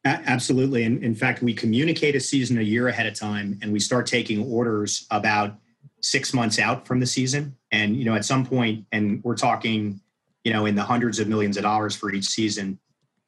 Absolutely. 0.05 0.85
And 0.85 1.03
in 1.05 1.15
fact, 1.15 1.43
we 1.43 1.53
communicate 1.53 2.17
a 2.17 2.21
season 2.21 2.57
a 2.57 2.63
year 2.63 2.89
ahead 2.89 3.07
of 3.07 3.15
time 3.15 3.59
and 3.61 3.71
we 3.71 3.79
start 3.79 4.07
taking 4.07 4.43
orders 4.51 5.07
about 5.11 5.59
six 6.01 6.33
months 6.33 6.59
out 6.59 6.87
from 6.87 7.01
the 7.01 7.07
season. 7.07 7.55
And, 7.71 7.97
you 7.97 8.05
know, 8.05 8.15
at 8.15 8.25
some 8.25 8.47
point, 8.47 8.87
and 8.93 9.23
we're 9.23 9.37
talking, 9.37 10.01
you 10.43 10.53
know, 10.55 10.65
in 10.65 10.75
the 10.75 10.83
hundreds 10.83 11.19
of 11.19 11.29
millions 11.29 11.59
of 11.59 11.65
dollars 11.65 11.95
for 11.95 12.13
each 12.13 12.27
season. 12.27 12.79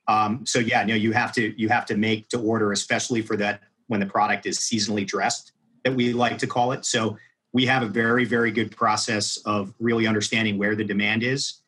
Um, 0.08 0.44
so 0.44 0.58
yeah, 0.58 0.84
know, 0.84 0.94
you 0.94 1.12
have 1.12 1.32
to 1.34 1.60
you 1.60 1.68
have 1.68 1.86
to 1.86 1.96
make 1.96 2.28
to 2.30 2.40
order, 2.40 2.72
especially 2.72 3.22
for 3.22 3.36
that 3.36 3.60
when 3.86 4.00
the 4.00 4.06
product 4.06 4.46
is 4.46 4.58
seasonally 4.58 5.06
dressed, 5.06 5.52
that 5.84 5.94
we 5.94 6.12
like 6.12 6.38
to 6.38 6.46
call 6.46 6.72
it. 6.72 6.84
So 6.84 7.16
we 7.52 7.66
have 7.66 7.82
a 7.82 7.86
very, 7.86 8.24
very 8.24 8.50
good 8.50 8.74
process 8.74 9.36
of 9.44 9.74
really 9.78 10.06
understanding 10.06 10.58
where 10.58 10.74
the 10.74 10.84
demand 10.84 11.22
is 11.22 11.60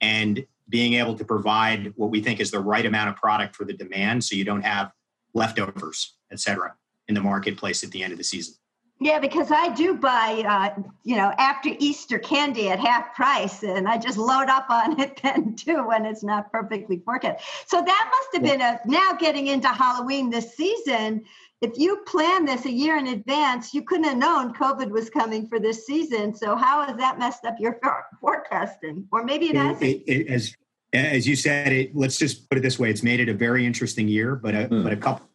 and 0.00 0.46
being 0.68 0.94
able 0.94 1.14
to 1.16 1.24
provide 1.24 1.92
what 1.96 2.10
we 2.10 2.22
think 2.22 2.40
is 2.40 2.50
the 2.50 2.60
right 2.60 2.86
amount 2.86 3.10
of 3.10 3.16
product 3.16 3.56
for 3.56 3.64
the 3.64 3.72
demand 3.72 4.24
so 4.24 4.36
you 4.36 4.44
don't 4.44 4.62
have 4.62 4.92
leftovers, 5.34 6.14
et 6.30 6.40
cetera, 6.40 6.74
in 7.08 7.14
the 7.14 7.20
marketplace 7.20 7.82
at 7.82 7.90
the 7.90 8.02
end 8.02 8.12
of 8.12 8.18
the 8.18 8.24
season. 8.24 8.54
Yeah, 9.02 9.18
because 9.18 9.50
I 9.50 9.68
do 9.74 9.94
buy, 9.94 10.44
uh, 10.46 10.82
you 11.02 11.16
know, 11.16 11.32
after 11.38 11.70
Easter 11.78 12.18
candy 12.18 12.70
at 12.70 12.78
half 12.78 13.14
price, 13.14 13.62
and 13.62 13.88
I 13.88 13.98
just 13.98 14.16
load 14.16 14.48
up 14.48 14.70
on 14.70 15.00
it 15.00 15.20
then 15.22 15.54
too 15.56 15.86
when 15.86 16.06
it's 16.06 16.22
not 16.22 16.52
perfectly 16.52 17.02
forecast. 17.04 17.44
So 17.66 17.82
that 17.82 18.10
must 18.10 18.28
have 18.34 18.42
been 18.42 18.60
a 18.60 18.80
now 18.86 19.12
getting 19.18 19.48
into 19.48 19.68
Halloween 19.68 20.30
this 20.30 20.54
season 20.54 21.24
if 21.62 21.78
you 21.78 21.98
plan 22.06 22.44
this 22.44 22.64
a 22.66 22.72
year 22.72 22.98
in 22.98 23.06
advance, 23.06 23.72
you 23.72 23.82
couldn't 23.82 24.04
have 24.04 24.16
known 24.16 24.52
COVID 24.52 24.90
was 24.90 25.08
coming 25.08 25.48
for 25.48 25.60
this 25.60 25.86
season. 25.86 26.34
So 26.34 26.56
how 26.56 26.84
has 26.84 26.96
that 26.96 27.20
messed 27.20 27.44
up 27.44 27.54
your 27.60 27.78
forecasting? 28.20 29.06
Or 29.12 29.24
maybe 29.24 29.50
it 29.50 29.56
has. 29.56 29.80
It, 29.80 30.02
it, 30.06 30.26
as 30.26 30.54
as 30.92 31.26
you 31.26 31.36
said, 31.36 31.72
it. 31.72 31.96
Let's 31.96 32.18
just 32.18 32.50
put 32.50 32.58
it 32.58 32.62
this 32.62 32.78
way: 32.78 32.90
it's 32.90 33.04
made 33.04 33.20
it 33.20 33.28
a 33.28 33.34
very 33.34 33.64
interesting 33.64 34.08
year, 34.08 34.34
but 34.34 34.54
a 34.54 34.68
mm. 34.68 34.82
but 34.82 34.92
a 34.92 34.96
couple 34.96 35.26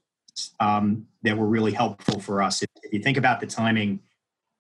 um, 0.59 1.07
that 1.23 1.37
were 1.37 1.47
really 1.47 1.71
helpful 1.71 2.19
for 2.19 2.41
us. 2.41 2.61
If, 2.61 2.69
if 2.83 2.93
you 2.93 2.99
think 2.99 3.17
about 3.17 3.39
the 3.39 3.47
timing, 3.47 3.99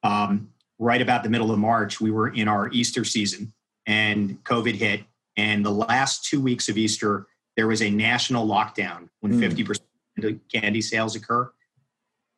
um, 0.03 0.49
right 0.79 1.01
about 1.01 1.23
the 1.23 1.29
middle 1.29 1.51
of 1.51 1.59
March, 1.59 1.99
we 1.99 2.11
were 2.11 2.29
in 2.29 2.47
our 2.47 2.69
Easter 2.71 3.03
season, 3.03 3.53
and 3.85 4.43
COVID 4.43 4.75
hit. 4.75 5.01
And 5.35 5.65
the 5.65 5.71
last 5.71 6.25
two 6.25 6.41
weeks 6.41 6.69
of 6.69 6.77
Easter, 6.77 7.27
there 7.55 7.67
was 7.67 7.81
a 7.81 7.89
national 7.89 8.47
lockdown 8.47 9.09
when 9.21 9.33
mm. 9.33 9.65
percent 9.65 9.87
of 10.23 10.39
candy 10.51 10.81
sales 10.81 11.15
occur. 11.15 11.51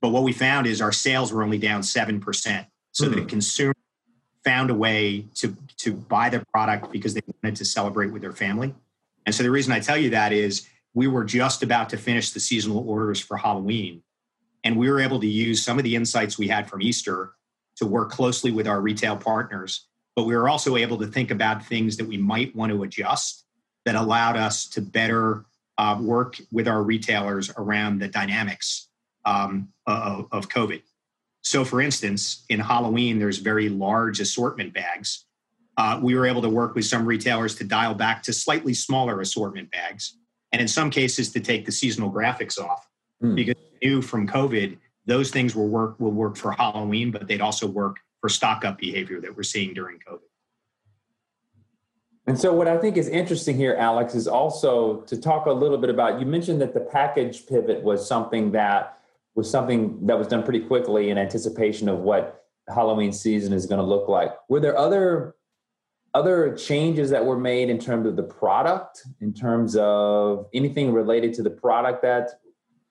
But 0.01 0.09
what 0.09 0.23
we 0.23 0.31
found 0.31 0.67
is 0.67 0.81
our 0.81 0.91
sales 0.91 1.33
were 1.33 1.43
only 1.43 1.57
down 1.57 1.81
7%. 1.81 2.65
So 2.91 3.05
mm. 3.05 3.15
the 3.15 3.21
hmm. 3.21 3.27
consumer 3.27 3.73
found 4.43 4.69
a 4.69 4.73
way 4.73 5.25
to 5.35 5.55
to 5.77 5.93
buy 5.93 6.29
the 6.29 6.43
product 6.51 6.91
because 6.91 7.13
they 7.13 7.21
wanted 7.43 7.57
to 7.57 7.65
celebrate 7.65 8.07
with 8.07 8.21
their 8.21 8.33
family. 8.33 8.73
And 9.25 9.35
so 9.35 9.43
the 9.43 9.51
reason 9.51 9.73
I 9.73 9.79
tell 9.79 9.97
you 9.97 10.09
that 10.11 10.33
is 10.33 10.67
we 10.93 11.07
were 11.07 11.23
just 11.23 11.63
about 11.63 11.89
to 11.89 11.97
finish 11.97 12.31
the 12.31 12.39
seasonal 12.39 12.87
orders 12.89 13.19
for 13.19 13.37
Halloween. 13.37 14.03
And 14.63 14.77
we 14.77 14.89
were 14.89 14.99
able 14.99 15.19
to 15.19 15.27
use 15.27 15.63
some 15.63 15.77
of 15.77 15.83
the 15.83 15.95
insights 15.95 16.37
we 16.37 16.47
had 16.47 16.69
from 16.69 16.81
Easter 16.81 17.33
to 17.77 17.85
work 17.85 18.11
closely 18.11 18.51
with 18.51 18.67
our 18.67 18.81
retail 18.81 19.15
partners. 19.15 19.87
But 20.15 20.25
we 20.25 20.35
were 20.35 20.49
also 20.49 20.75
able 20.75 20.97
to 20.97 21.07
think 21.07 21.31
about 21.31 21.65
things 21.65 21.95
that 21.97 22.07
we 22.07 22.17
might 22.17 22.55
want 22.55 22.71
to 22.71 22.83
adjust 22.83 23.45
that 23.85 23.95
allowed 23.95 24.35
us 24.35 24.67
to 24.69 24.81
better 24.81 25.45
uh, 25.77 25.97
work 26.01 26.37
with 26.51 26.67
our 26.67 26.83
retailers 26.83 27.49
around 27.55 27.99
the 27.99 28.07
dynamics 28.07 28.89
um, 29.25 29.69
of, 29.87 30.27
of 30.31 30.49
COVID. 30.49 30.81
So, 31.41 31.63
for 31.63 31.81
instance, 31.81 32.43
in 32.49 32.59
Halloween, 32.59 33.17
there's 33.17 33.37
very 33.37 33.69
large 33.69 34.19
assortment 34.19 34.73
bags. 34.73 35.25
Uh, 35.77 35.97
we 36.03 36.15
were 36.15 36.25
able 36.25 36.41
to 36.41 36.49
work 36.49 36.75
with 36.75 36.85
some 36.85 37.05
retailers 37.05 37.55
to 37.55 37.63
dial 37.63 37.93
back 37.93 38.21
to 38.23 38.33
slightly 38.33 38.73
smaller 38.73 39.21
assortment 39.21 39.71
bags, 39.71 40.17
and 40.51 40.61
in 40.61 40.67
some 40.67 40.89
cases, 40.89 41.31
to 41.33 41.39
take 41.39 41.65
the 41.65 41.71
seasonal 41.71 42.11
graphics 42.11 42.59
off 42.59 42.87
mm. 43.23 43.35
because 43.35 43.55
we 43.81 43.87
knew 43.87 44.01
from 44.01 44.27
COVID 44.27 44.77
those 45.05 45.31
things 45.31 45.55
will 45.55 45.67
work 45.67 45.99
will 45.99 46.11
work 46.11 46.37
for 46.37 46.51
Halloween, 46.51 47.11
but 47.11 47.27
they'd 47.27 47.41
also 47.41 47.67
work 47.67 47.97
for 48.21 48.29
stock 48.29 48.63
up 48.63 48.77
behavior 48.77 49.19
that 49.21 49.35
we're 49.35 49.43
seeing 49.43 49.73
during 49.73 49.97
COVID. 49.99 50.19
And 52.27 52.39
so, 52.39 52.53
what 52.53 52.67
I 52.67 52.77
think 52.77 52.95
is 52.95 53.07
interesting 53.07 53.57
here, 53.57 53.75
Alex, 53.79 54.13
is 54.13 54.27
also 54.27 54.97
to 55.01 55.19
talk 55.19 55.47
a 55.47 55.51
little 55.51 55.79
bit 55.79 55.89
about. 55.89 56.19
You 56.19 56.27
mentioned 56.27 56.61
that 56.61 56.75
the 56.75 56.79
package 56.79 57.47
pivot 57.47 57.81
was 57.81 58.07
something 58.07 58.51
that 58.51 58.99
was 59.33 59.49
something 59.49 60.05
that 60.05 60.17
was 60.17 60.27
done 60.27 60.43
pretty 60.43 60.59
quickly 60.59 61.09
in 61.09 61.17
anticipation 61.17 61.89
of 61.89 61.99
what 61.99 62.45
Halloween 62.67 63.11
season 63.11 63.51
is 63.51 63.65
going 63.65 63.79
to 63.79 63.85
look 63.85 64.07
like. 64.07 64.31
Were 64.47 64.59
there 64.59 64.77
other 64.77 65.35
other 66.13 66.55
changes 66.55 67.09
that 67.09 67.23
were 67.23 67.37
made 67.37 67.69
in 67.69 67.79
terms 67.79 68.07
of 68.07 68.15
the 68.15 68.23
product, 68.23 69.03
in 69.21 69.33
terms 69.33 69.75
of 69.75 70.47
anything 70.53 70.91
related 70.91 71.33
to 71.35 71.43
the 71.43 71.49
product 71.49 72.01
that 72.01 72.31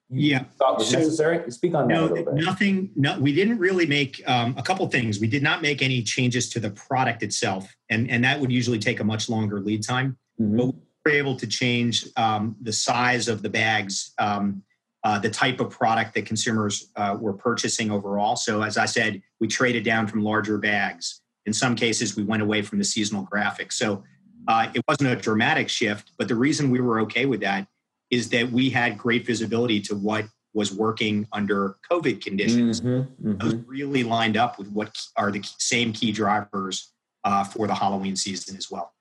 yeah. 0.09 0.45
thought 0.59 0.79
was 0.79 0.91
so, 0.91 0.99
necessary? 0.99 1.51
Speak 1.51 1.75
on 1.75 1.89
no, 1.89 2.07
that 2.07 2.13
a 2.13 2.15
little 2.15 2.35
bit. 2.35 2.45
nothing 2.45 2.91
no 2.97 3.19
we 3.19 3.35
didn't 3.35 3.59
really 3.59 3.87
make 3.87 4.23
um, 4.27 4.55
a 4.57 4.63
couple 4.63 4.87
things. 4.89 5.21
We 5.21 5.27
did 5.27 5.43
not 5.43 5.63
make 5.63 5.83
any 5.83 6.03
changes 6.03 6.49
to 6.51 6.61
the 6.61 6.71
product 6.71 7.23
itself 7.23 7.75
and 7.91 8.11
and 8.11 8.25
that 8.25 8.41
would 8.41 8.53
usually 8.53 8.79
take 8.79 9.01
a 9.01 9.05
much 9.05 9.29
longer 9.29 9.61
lead 9.61 9.83
time. 9.83 10.17
Mm-hmm. 10.41 10.57
but 10.57 10.67
we 10.67 10.73
were 11.05 11.11
able 11.11 11.37
to 11.37 11.47
change 11.47 12.07
um, 12.17 12.55
the 12.63 12.73
size 12.73 13.27
of 13.27 13.43
the 13.43 13.49
bags 13.49 14.13
um, 14.19 14.63
uh, 15.05 15.19
the 15.19 15.31
type 15.31 15.61
of 15.61 15.71
product 15.71 16.15
that 16.15 16.27
consumers 16.27 16.91
uh, 16.97 17.17
were 17.19 17.33
purchasing 17.33 17.91
overall. 17.91 18.37
So 18.37 18.63
as 18.63 18.79
i 18.79 18.87
said 18.87 19.21
we 19.41 19.49
traded 19.49 19.85
down 19.85 20.07
from 20.07 20.23
larger 20.23 20.59
bags 20.59 21.23
in 21.49 21.53
some 21.53 21.75
cases 21.75 22.17
we 22.17 22.23
went 22.23 22.43
away 22.43 22.61
from 22.63 22.79
the 22.79 22.85
seasonal 22.85 23.27
graphics 23.27 23.73
so 23.73 24.05
uh, 24.47 24.71
it 24.75 24.83
wasn't 24.89 25.09
a 25.09 25.17
dramatic 25.17 25.69
shift 25.69 26.13
but 26.19 26.29
the 26.29 26.35
reason 26.47 26.71
we 26.71 26.81
were 26.81 27.01
okay 27.01 27.27
with 27.27 27.41
that 27.41 27.67
is 28.11 28.29
that 28.31 28.51
we 28.51 28.71
had 28.71 28.97
great 28.97 29.27
visibility 29.27 29.81
to 29.81 29.95
what 29.95 30.25
was 30.55 30.73
working 30.73 31.27
under 31.33 31.77
COVID 31.91 32.23
conditions. 32.23 32.81
Mm-hmm, 32.81 33.29
mm-hmm. 33.29 33.37
Those 33.39 33.55
really 33.67 34.03
lined 34.03 34.37
up 34.37 34.59
with 34.59 34.69
what 34.73 34.97
are 35.17 35.31
the 35.31 35.43
same 35.59 35.93
key 35.93 36.11
drivers 36.11 36.93
uh, 37.25 37.45
for 37.45 37.67
the 37.67 37.75
Halloween 37.75 38.17
season 38.17 38.57
as 38.57 38.71
well. 38.71 38.93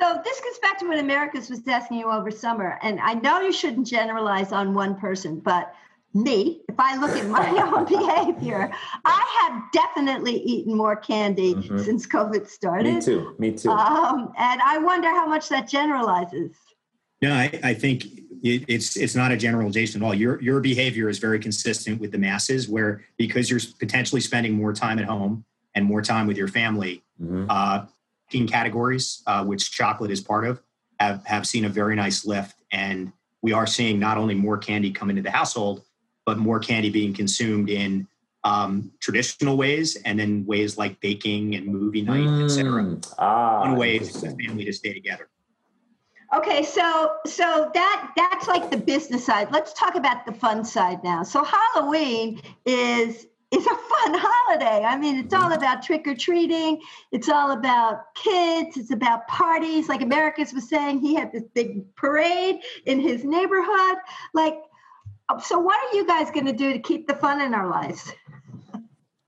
So 0.00 0.20
this 0.24 0.40
gets 0.40 0.58
back 0.58 0.78
to 0.80 0.88
what 0.88 0.98
Americus 0.98 1.48
was 1.48 1.66
asking 1.68 1.98
you 1.98 2.10
over 2.10 2.30
summer, 2.30 2.78
and 2.82 2.98
I 3.00 3.14
know 3.14 3.40
you 3.40 3.52
shouldn't 3.52 3.86
generalize 3.86 4.50
on 4.50 4.74
one 4.74 4.96
person, 4.96 5.38
but 5.38 5.72
me, 6.14 6.60
if 6.68 6.74
I 6.78 6.96
look 6.96 7.16
at 7.16 7.26
my 7.26 7.48
own 7.74 7.84
behavior, 7.88 8.70
I 9.04 9.40
have 9.42 9.62
definitely 9.72 10.36
eaten 10.42 10.76
more 10.76 10.96
candy 10.96 11.54
mm-hmm. 11.54 11.78
since 11.78 12.06
COVID 12.06 12.46
started. 12.48 12.94
Me 12.94 13.00
too. 13.00 13.34
Me 13.38 13.52
too. 13.52 13.70
Um, 13.70 14.32
and 14.38 14.60
I 14.62 14.78
wonder 14.78 15.08
how 15.08 15.26
much 15.26 15.48
that 15.48 15.68
generalizes. 15.68 16.56
No, 17.20 17.32
I, 17.32 17.58
I 17.62 17.74
think 17.74 18.04
it, 18.42 18.64
it's 18.66 18.96
it's 18.96 19.14
not 19.14 19.30
a 19.30 19.36
generalization 19.36 20.02
at 20.02 20.06
all. 20.06 20.14
Your 20.14 20.42
your 20.42 20.60
behavior 20.60 21.08
is 21.08 21.18
very 21.18 21.38
consistent 21.38 22.00
with 22.00 22.10
the 22.10 22.18
masses, 22.18 22.68
where 22.68 23.04
because 23.16 23.48
you're 23.48 23.60
potentially 23.78 24.20
spending 24.20 24.54
more 24.54 24.72
time 24.72 24.98
at 24.98 25.04
home 25.04 25.44
and 25.74 25.84
more 25.84 26.02
time 26.02 26.26
with 26.26 26.36
your 26.36 26.48
family, 26.48 27.02
mm-hmm. 27.22 27.46
uh, 27.48 27.86
categories, 28.48 29.22
uh, 29.26 29.44
which 29.44 29.70
chocolate 29.70 30.10
is 30.10 30.20
part 30.20 30.44
of, 30.44 30.60
have 30.98 31.24
have 31.24 31.46
seen 31.46 31.64
a 31.64 31.68
very 31.68 31.94
nice 31.94 32.26
lift, 32.26 32.56
and 32.72 33.12
we 33.42 33.52
are 33.52 33.66
seeing 33.66 33.98
not 33.98 34.18
only 34.18 34.34
more 34.34 34.58
candy 34.58 34.90
come 34.90 35.10
into 35.10 35.22
the 35.22 35.30
household, 35.30 35.84
but 36.24 36.38
more 36.38 36.58
candy 36.58 36.90
being 36.90 37.12
consumed 37.12 37.70
in 37.70 38.06
um, 38.44 38.90
traditional 39.00 39.56
ways, 39.56 39.96
and 40.04 40.18
then 40.18 40.44
ways 40.46 40.76
like 40.76 41.00
baking 41.00 41.54
and 41.54 41.66
movie 41.66 42.02
night, 42.02 42.26
mm. 42.26 42.44
etc. 42.44 42.98
Ah, 43.18 43.60
One 43.60 43.76
way 43.76 43.98
for 43.98 44.18
the 44.18 44.36
family 44.44 44.64
to 44.64 44.72
stay 44.72 44.92
together. 44.92 45.28
Okay, 46.34 46.62
so 46.62 47.16
so 47.26 47.70
that 47.74 48.12
that's 48.16 48.48
like 48.48 48.70
the 48.70 48.76
business 48.76 49.26
side. 49.26 49.48
Let's 49.52 49.72
talk 49.74 49.94
about 49.94 50.24
the 50.26 50.32
fun 50.32 50.64
side 50.64 51.04
now. 51.04 51.22
So 51.22 51.44
Halloween 51.44 52.40
is 52.64 53.26
is 53.52 53.66
a 53.66 53.68
fun 53.68 54.14
holiday. 54.14 54.82
I 54.84 54.96
mean, 54.96 55.18
it's 55.18 55.34
all 55.34 55.52
about 55.52 55.82
trick 55.82 56.06
or 56.06 56.14
treating. 56.14 56.80
It's 57.12 57.28
all 57.28 57.50
about 57.50 58.14
kids. 58.14 58.78
It's 58.78 58.90
about 58.90 59.28
parties. 59.28 59.88
Like 59.88 60.00
Americus 60.00 60.54
was 60.54 60.68
saying, 60.68 61.00
he 61.00 61.14
had 61.14 61.32
this 61.32 61.44
big 61.54 61.94
parade 61.94 62.60
in 62.86 62.98
his 62.98 63.24
neighborhood. 63.24 63.98
Like, 64.32 64.54
so 65.38 65.58
what 65.58 65.78
are 65.78 65.96
you 65.96 66.06
guys 66.06 66.30
going 66.30 66.46
to 66.46 66.52
do 66.52 66.72
to 66.72 66.78
keep 66.78 67.06
the 67.06 67.14
fun 67.14 67.40
in 67.40 67.54
our 67.54 67.68
lives? 67.68 68.12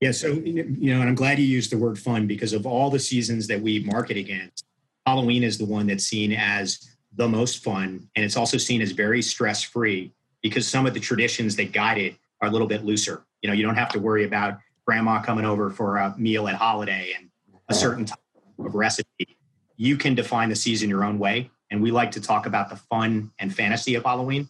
Yeah, 0.01 0.11
so 0.11 0.27
you 0.27 0.93
know, 0.93 0.99
and 0.99 1.09
I'm 1.09 1.15
glad 1.15 1.39
you 1.39 1.45
used 1.45 1.71
the 1.71 1.77
word 1.77 1.97
fun 1.97 2.27
because 2.27 2.53
of 2.53 2.65
all 2.65 2.89
the 2.89 2.99
seasons 2.99 3.47
that 3.47 3.61
we 3.61 3.79
market 3.79 4.17
against, 4.17 4.65
Halloween 5.05 5.43
is 5.43 5.57
the 5.57 5.65
one 5.65 5.87
that's 5.87 6.05
seen 6.05 6.33
as 6.33 6.79
the 7.15 7.27
most 7.27 7.63
fun. 7.63 8.07
And 8.15 8.25
it's 8.25 8.35
also 8.35 8.57
seen 8.57 8.81
as 8.81 8.91
very 8.91 9.21
stress 9.21 9.63
free 9.63 10.11
because 10.41 10.67
some 10.67 10.85
of 10.85 10.93
the 10.93 10.99
traditions 10.99 11.55
that 11.55 11.71
guide 11.71 11.97
it 11.97 12.15
are 12.41 12.49
a 12.49 12.51
little 12.51 12.67
bit 12.67 12.83
looser. 12.83 13.25
You 13.41 13.49
know, 13.49 13.55
you 13.55 13.63
don't 13.63 13.75
have 13.75 13.89
to 13.89 13.99
worry 13.99 14.25
about 14.25 14.59
grandma 14.85 15.21
coming 15.21 15.45
over 15.45 15.69
for 15.69 15.97
a 15.97 16.15
meal 16.17 16.47
at 16.47 16.55
holiday 16.55 17.13
and 17.17 17.29
a 17.69 17.73
certain 17.73 18.05
type 18.05 18.19
of 18.59 18.75
recipe. 18.75 19.37
You 19.77 19.97
can 19.97 20.13
define 20.13 20.49
the 20.49 20.55
season 20.55 20.89
your 20.89 21.03
own 21.03 21.19
way. 21.19 21.49
And 21.71 21.81
we 21.81 21.91
like 21.91 22.11
to 22.11 22.21
talk 22.21 22.45
about 22.45 22.69
the 22.69 22.75
fun 22.75 23.31
and 23.39 23.53
fantasy 23.53 23.95
of 23.95 24.03
Halloween. 24.03 24.47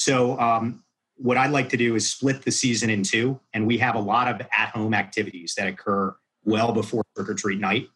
So, 0.00 0.40
um, 0.40 0.82
what 1.16 1.36
I'd 1.36 1.50
like 1.50 1.68
to 1.68 1.76
do 1.76 1.96
is 1.96 2.10
split 2.10 2.40
the 2.40 2.50
season 2.50 2.88
in 2.88 3.02
two. 3.02 3.38
And 3.52 3.66
we 3.66 3.76
have 3.76 3.94
a 3.94 4.00
lot 4.00 4.26
of 4.26 4.40
at 4.40 4.70
home 4.70 4.94
activities 4.94 5.54
that 5.58 5.68
occur 5.68 6.16
well 6.44 6.72
before 6.72 7.04
trick 7.14 7.28
or 7.28 7.34
treat 7.34 7.60
night. 7.60 7.88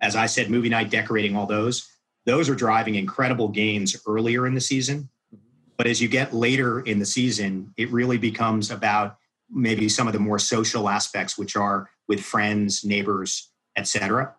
As 0.00 0.16
I 0.16 0.24
said, 0.24 0.48
movie 0.48 0.70
night, 0.70 0.88
decorating 0.88 1.36
all 1.36 1.44
those 1.46 1.86
those 2.26 2.48
are 2.50 2.54
driving 2.54 2.96
incredible 2.96 3.48
gains 3.48 3.96
earlier 4.06 4.46
in 4.46 4.54
the 4.54 4.60
season. 4.60 5.08
But 5.76 5.86
as 5.86 6.02
you 6.02 6.08
get 6.08 6.34
later 6.34 6.80
in 6.80 6.98
the 6.98 7.06
season, 7.06 7.72
it 7.76 7.90
really 7.90 8.18
becomes 8.18 8.70
about 8.70 9.16
maybe 9.48 9.88
some 9.88 10.08
of 10.08 10.12
the 10.12 10.18
more 10.18 10.38
social 10.38 10.88
aspects, 10.88 11.38
which 11.38 11.54
are 11.54 11.88
with 12.08 12.20
friends, 12.20 12.84
neighbors, 12.84 13.50
etc. 13.76 14.34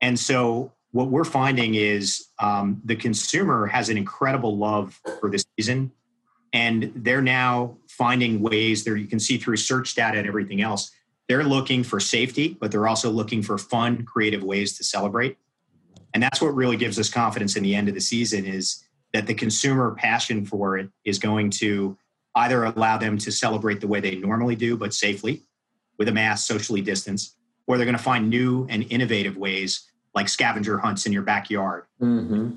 And 0.00 0.18
so 0.18 0.72
what 0.90 1.08
we're 1.08 1.24
finding 1.24 1.76
is 1.76 2.26
um, 2.40 2.82
the 2.84 2.96
consumer 2.96 3.66
has 3.66 3.88
an 3.88 3.96
incredible 3.96 4.56
love 4.56 5.00
for 5.20 5.30
the 5.30 5.44
season 5.56 5.92
and 6.52 6.92
they're 6.96 7.22
now 7.22 7.76
finding 7.88 8.40
ways 8.40 8.84
there 8.84 8.96
you 8.96 9.06
can 9.06 9.20
see 9.20 9.38
through 9.38 9.56
search 9.56 9.94
data 9.94 10.18
and 10.18 10.26
everything 10.26 10.60
else 10.60 10.90
they're 11.28 11.44
looking 11.44 11.82
for 11.82 12.00
safety 12.00 12.56
but 12.60 12.70
they're 12.70 12.88
also 12.88 13.10
looking 13.10 13.42
for 13.42 13.58
fun 13.58 14.04
creative 14.04 14.42
ways 14.42 14.76
to 14.76 14.84
celebrate 14.84 15.36
and 16.14 16.22
that's 16.22 16.40
what 16.40 16.54
really 16.54 16.76
gives 16.76 16.98
us 16.98 17.08
confidence 17.08 17.56
in 17.56 17.62
the 17.62 17.74
end 17.74 17.88
of 17.88 17.94
the 17.94 18.00
season 18.00 18.44
is 18.44 18.84
that 19.12 19.26
the 19.26 19.34
consumer 19.34 19.94
passion 19.94 20.44
for 20.44 20.78
it 20.78 20.90
is 21.04 21.18
going 21.18 21.50
to 21.50 21.96
either 22.36 22.64
allow 22.64 22.96
them 22.96 23.18
to 23.18 23.30
celebrate 23.30 23.80
the 23.80 23.86
way 23.86 24.00
they 24.00 24.16
normally 24.16 24.56
do, 24.56 24.76
but 24.76 24.94
safely 24.94 25.42
with 25.98 26.08
a 26.08 26.12
mask, 26.12 26.46
socially 26.46 26.80
distanced, 26.80 27.36
or 27.66 27.76
they're 27.76 27.86
going 27.86 27.96
to 27.96 28.02
find 28.02 28.28
new 28.28 28.66
and 28.70 28.84
innovative 28.90 29.36
ways 29.36 29.88
like 30.14 30.28
scavenger 30.28 30.78
hunts 30.78 31.06
in 31.06 31.12
your 31.12 31.22
backyard. 31.22 31.84
Mm-hmm. 32.00 32.50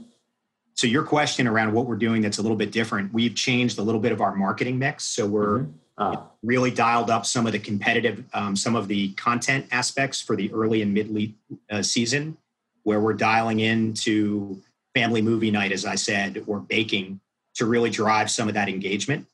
So, 0.75 0.87
your 0.87 1.03
question 1.03 1.47
around 1.47 1.73
what 1.73 1.85
we're 1.85 1.95
doing 1.95 2.21
that's 2.21 2.37
a 2.37 2.41
little 2.41 2.57
bit 2.57 2.71
different, 2.71 3.13
we've 3.13 3.33
changed 3.33 3.79
a 3.79 3.81
little 3.81 4.01
bit 4.01 4.11
of 4.11 4.21
our 4.21 4.35
marketing 4.35 4.77
mix. 4.77 5.05
So, 5.05 5.25
we're 5.25 5.59
mm-hmm. 5.59 5.71
ah. 5.97 6.27
really 6.43 6.69
dialed 6.69 7.09
up 7.09 7.25
some 7.25 7.45
of 7.47 7.53
the 7.53 7.59
competitive, 7.59 8.23
um, 8.33 8.55
some 8.55 8.75
of 8.75 8.87
the 8.87 9.13
content 9.13 9.67
aspects 9.71 10.21
for 10.21 10.35
the 10.35 10.51
early 10.53 10.81
and 10.81 10.93
mid 10.93 11.33
uh, 11.71 11.81
season 11.81 12.37
where 12.83 12.99
we're 12.99 13.13
dialing 13.13 13.61
into 13.61 14.61
family 14.93 15.21
movie 15.21 15.49
night, 15.49 15.71
as 15.71 15.85
I 15.85 15.95
said, 15.95 16.43
or 16.45 16.59
baking 16.59 17.19
to 17.55 17.65
really 17.65 17.89
drive 17.89 18.29
some 18.29 18.47
of 18.47 18.53
that 18.53 18.69
engagement. 18.69 19.25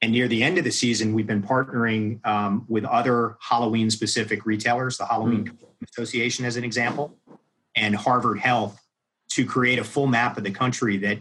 And 0.00 0.12
near 0.12 0.28
the 0.28 0.42
end 0.42 0.58
of 0.58 0.64
the 0.64 0.70
season, 0.70 1.12
we've 1.12 1.26
been 1.26 1.42
partnering 1.42 2.24
um, 2.26 2.64
with 2.68 2.84
other 2.84 3.36
Halloween 3.40 3.90
specific 3.90 4.46
retailers, 4.46 4.96
the 4.96 5.06
Halloween 5.06 5.48
mm. 5.48 5.88
Association, 5.90 6.44
as 6.44 6.56
an 6.56 6.64
example, 6.64 7.14
and 7.74 7.94
Harvard 7.94 8.38
Health 8.38 8.80
to 9.30 9.44
create 9.44 9.78
a 9.78 9.84
full 9.84 10.06
map 10.06 10.36
of 10.36 10.44
the 10.44 10.50
country 10.50 10.96
that 10.98 11.18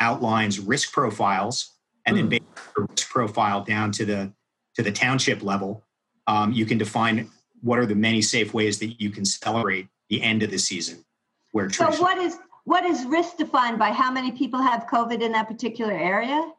outlines 0.00 0.60
risk 0.60 0.92
profiles 0.92 1.72
and 2.04 2.16
mm. 2.16 2.20
then 2.20 2.28
based 2.28 2.74
the 2.76 2.82
risk 2.82 3.08
profile 3.08 3.62
down 3.62 3.90
to 3.92 4.04
the 4.04 4.32
to 4.74 4.82
the 4.82 4.92
township 4.92 5.42
level. 5.42 5.82
Um, 6.26 6.52
you 6.52 6.66
can 6.66 6.78
define 6.78 7.30
what 7.62 7.78
are 7.78 7.86
the 7.86 7.94
many 7.94 8.20
safe 8.20 8.52
ways 8.52 8.78
that 8.80 9.00
you 9.00 9.10
can 9.10 9.24
celebrate 9.24 9.88
the 10.10 10.22
end 10.22 10.42
of 10.42 10.50
the 10.50 10.58
season. 10.58 11.04
Where 11.52 11.70
so 11.70 11.90
what 12.02 12.18
is 12.18 12.36
what 12.64 12.84
is 12.84 13.04
risk 13.06 13.36
defined 13.36 13.78
by 13.78 13.90
how 13.90 14.10
many 14.10 14.32
people 14.32 14.60
have 14.60 14.86
COVID 14.86 15.22
in 15.22 15.32
that 15.32 15.48
particular 15.48 15.92
area? 15.92 16.52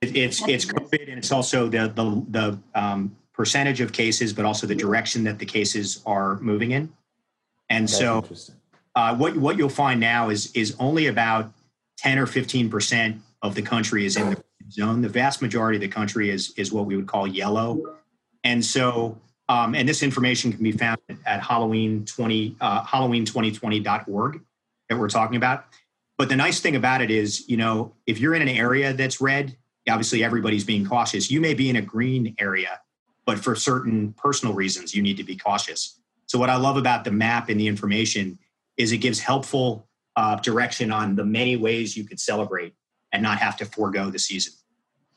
It, 0.00 0.16
it's 0.16 0.46
it's 0.46 0.64
COVID 0.64 1.08
and 1.08 1.18
it's 1.18 1.32
also 1.32 1.68
the 1.68 1.88
the 1.88 2.24
the 2.28 2.58
um, 2.74 3.16
percentage 3.32 3.80
of 3.80 3.92
cases, 3.92 4.32
but 4.32 4.44
also 4.44 4.66
the 4.66 4.74
direction 4.74 5.24
that 5.24 5.38
the 5.38 5.46
cases 5.46 6.02
are 6.06 6.38
moving 6.40 6.72
in. 6.72 6.92
And 7.70 7.88
That's 7.88 7.98
so, 7.98 8.52
uh, 8.94 9.14
what 9.16 9.36
what 9.36 9.56
you'll 9.56 9.68
find 9.68 10.00
now 10.00 10.28
is 10.28 10.52
is 10.52 10.76
only 10.78 11.06
about 11.06 11.52
ten 11.96 12.18
or 12.18 12.26
fifteen 12.26 12.68
percent 12.68 13.20
of 13.42 13.54
the 13.54 13.62
country 13.62 14.04
is 14.04 14.16
in 14.16 14.30
the 14.30 14.44
zone. 14.70 15.00
The 15.00 15.08
vast 15.08 15.42
majority 15.42 15.76
of 15.76 15.80
the 15.80 15.88
country 15.88 16.30
is 16.30 16.52
is 16.56 16.72
what 16.72 16.86
we 16.86 16.96
would 16.96 17.06
call 17.06 17.26
yellow. 17.26 17.96
And 18.44 18.64
so, 18.64 19.18
um, 19.48 19.74
and 19.74 19.88
this 19.88 20.02
information 20.02 20.52
can 20.52 20.62
be 20.62 20.72
found 20.72 20.98
at 21.26 21.42
Halloween 21.42 22.04
twenty 22.04 22.56
uh, 22.60 22.84
Halloween2020.org 22.84 24.40
that 24.88 24.98
we're 24.98 25.08
talking 25.08 25.36
about. 25.36 25.66
But 26.18 26.28
the 26.28 26.36
nice 26.36 26.60
thing 26.60 26.76
about 26.76 27.00
it 27.00 27.10
is, 27.10 27.48
you 27.48 27.56
know, 27.56 27.94
if 28.06 28.20
you're 28.20 28.34
in 28.34 28.42
an 28.42 28.48
area 28.48 28.92
that's 28.92 29.20
red, 29.20 29.56
obviously 29.88 30.22
everybody's 30.22 30.64
being 30.64 30.86
cautious. 30.86 31.30
You 31.30 31.40
may 31.40 31.54
be 31.54 31.70
in 31.70 31.76
a 31.76 31.82
green 31.82 32.34
area, 32.38 32.80
but 33.24 33.38
for 33.38 33.56
certain 33.56 34.12
personal 34.12 34.54
reasons, 34.54 34.94
you 34.94 35.02
need 35.02 35.16
to 35.16 35.24
be 35.24 35.36
cautious. 35.36 35.98
So, 36.26 36.38
what 36.38 36.50
I 36.50 36.56
love 36.56 36.76
about 36.76 37.04
the 37.04 37.10
map 37.10 37.48
and 37.48 37.58
the 37.58 37.66
information 37.66 38.38
is 38.76 38.92
it 38.92 38.98
gives 38.98 39.20
helpful 39.20 39.88
uh, 40.16 40.36
direction 40.36 40.90
on 40.90 41.16
the 41.16 41.24
many 41.24 41.56
ways 41.56 41.96
you 41.96 42.04
could 42.04 42.20
celebrate 42.20 42.74
and 43.12 43.22
not 43.22 43.38
have 43.38 43.56
to 43.58 43.64
forego 43.64 44.10
the 44.10 44.18
season. 44.18 44.52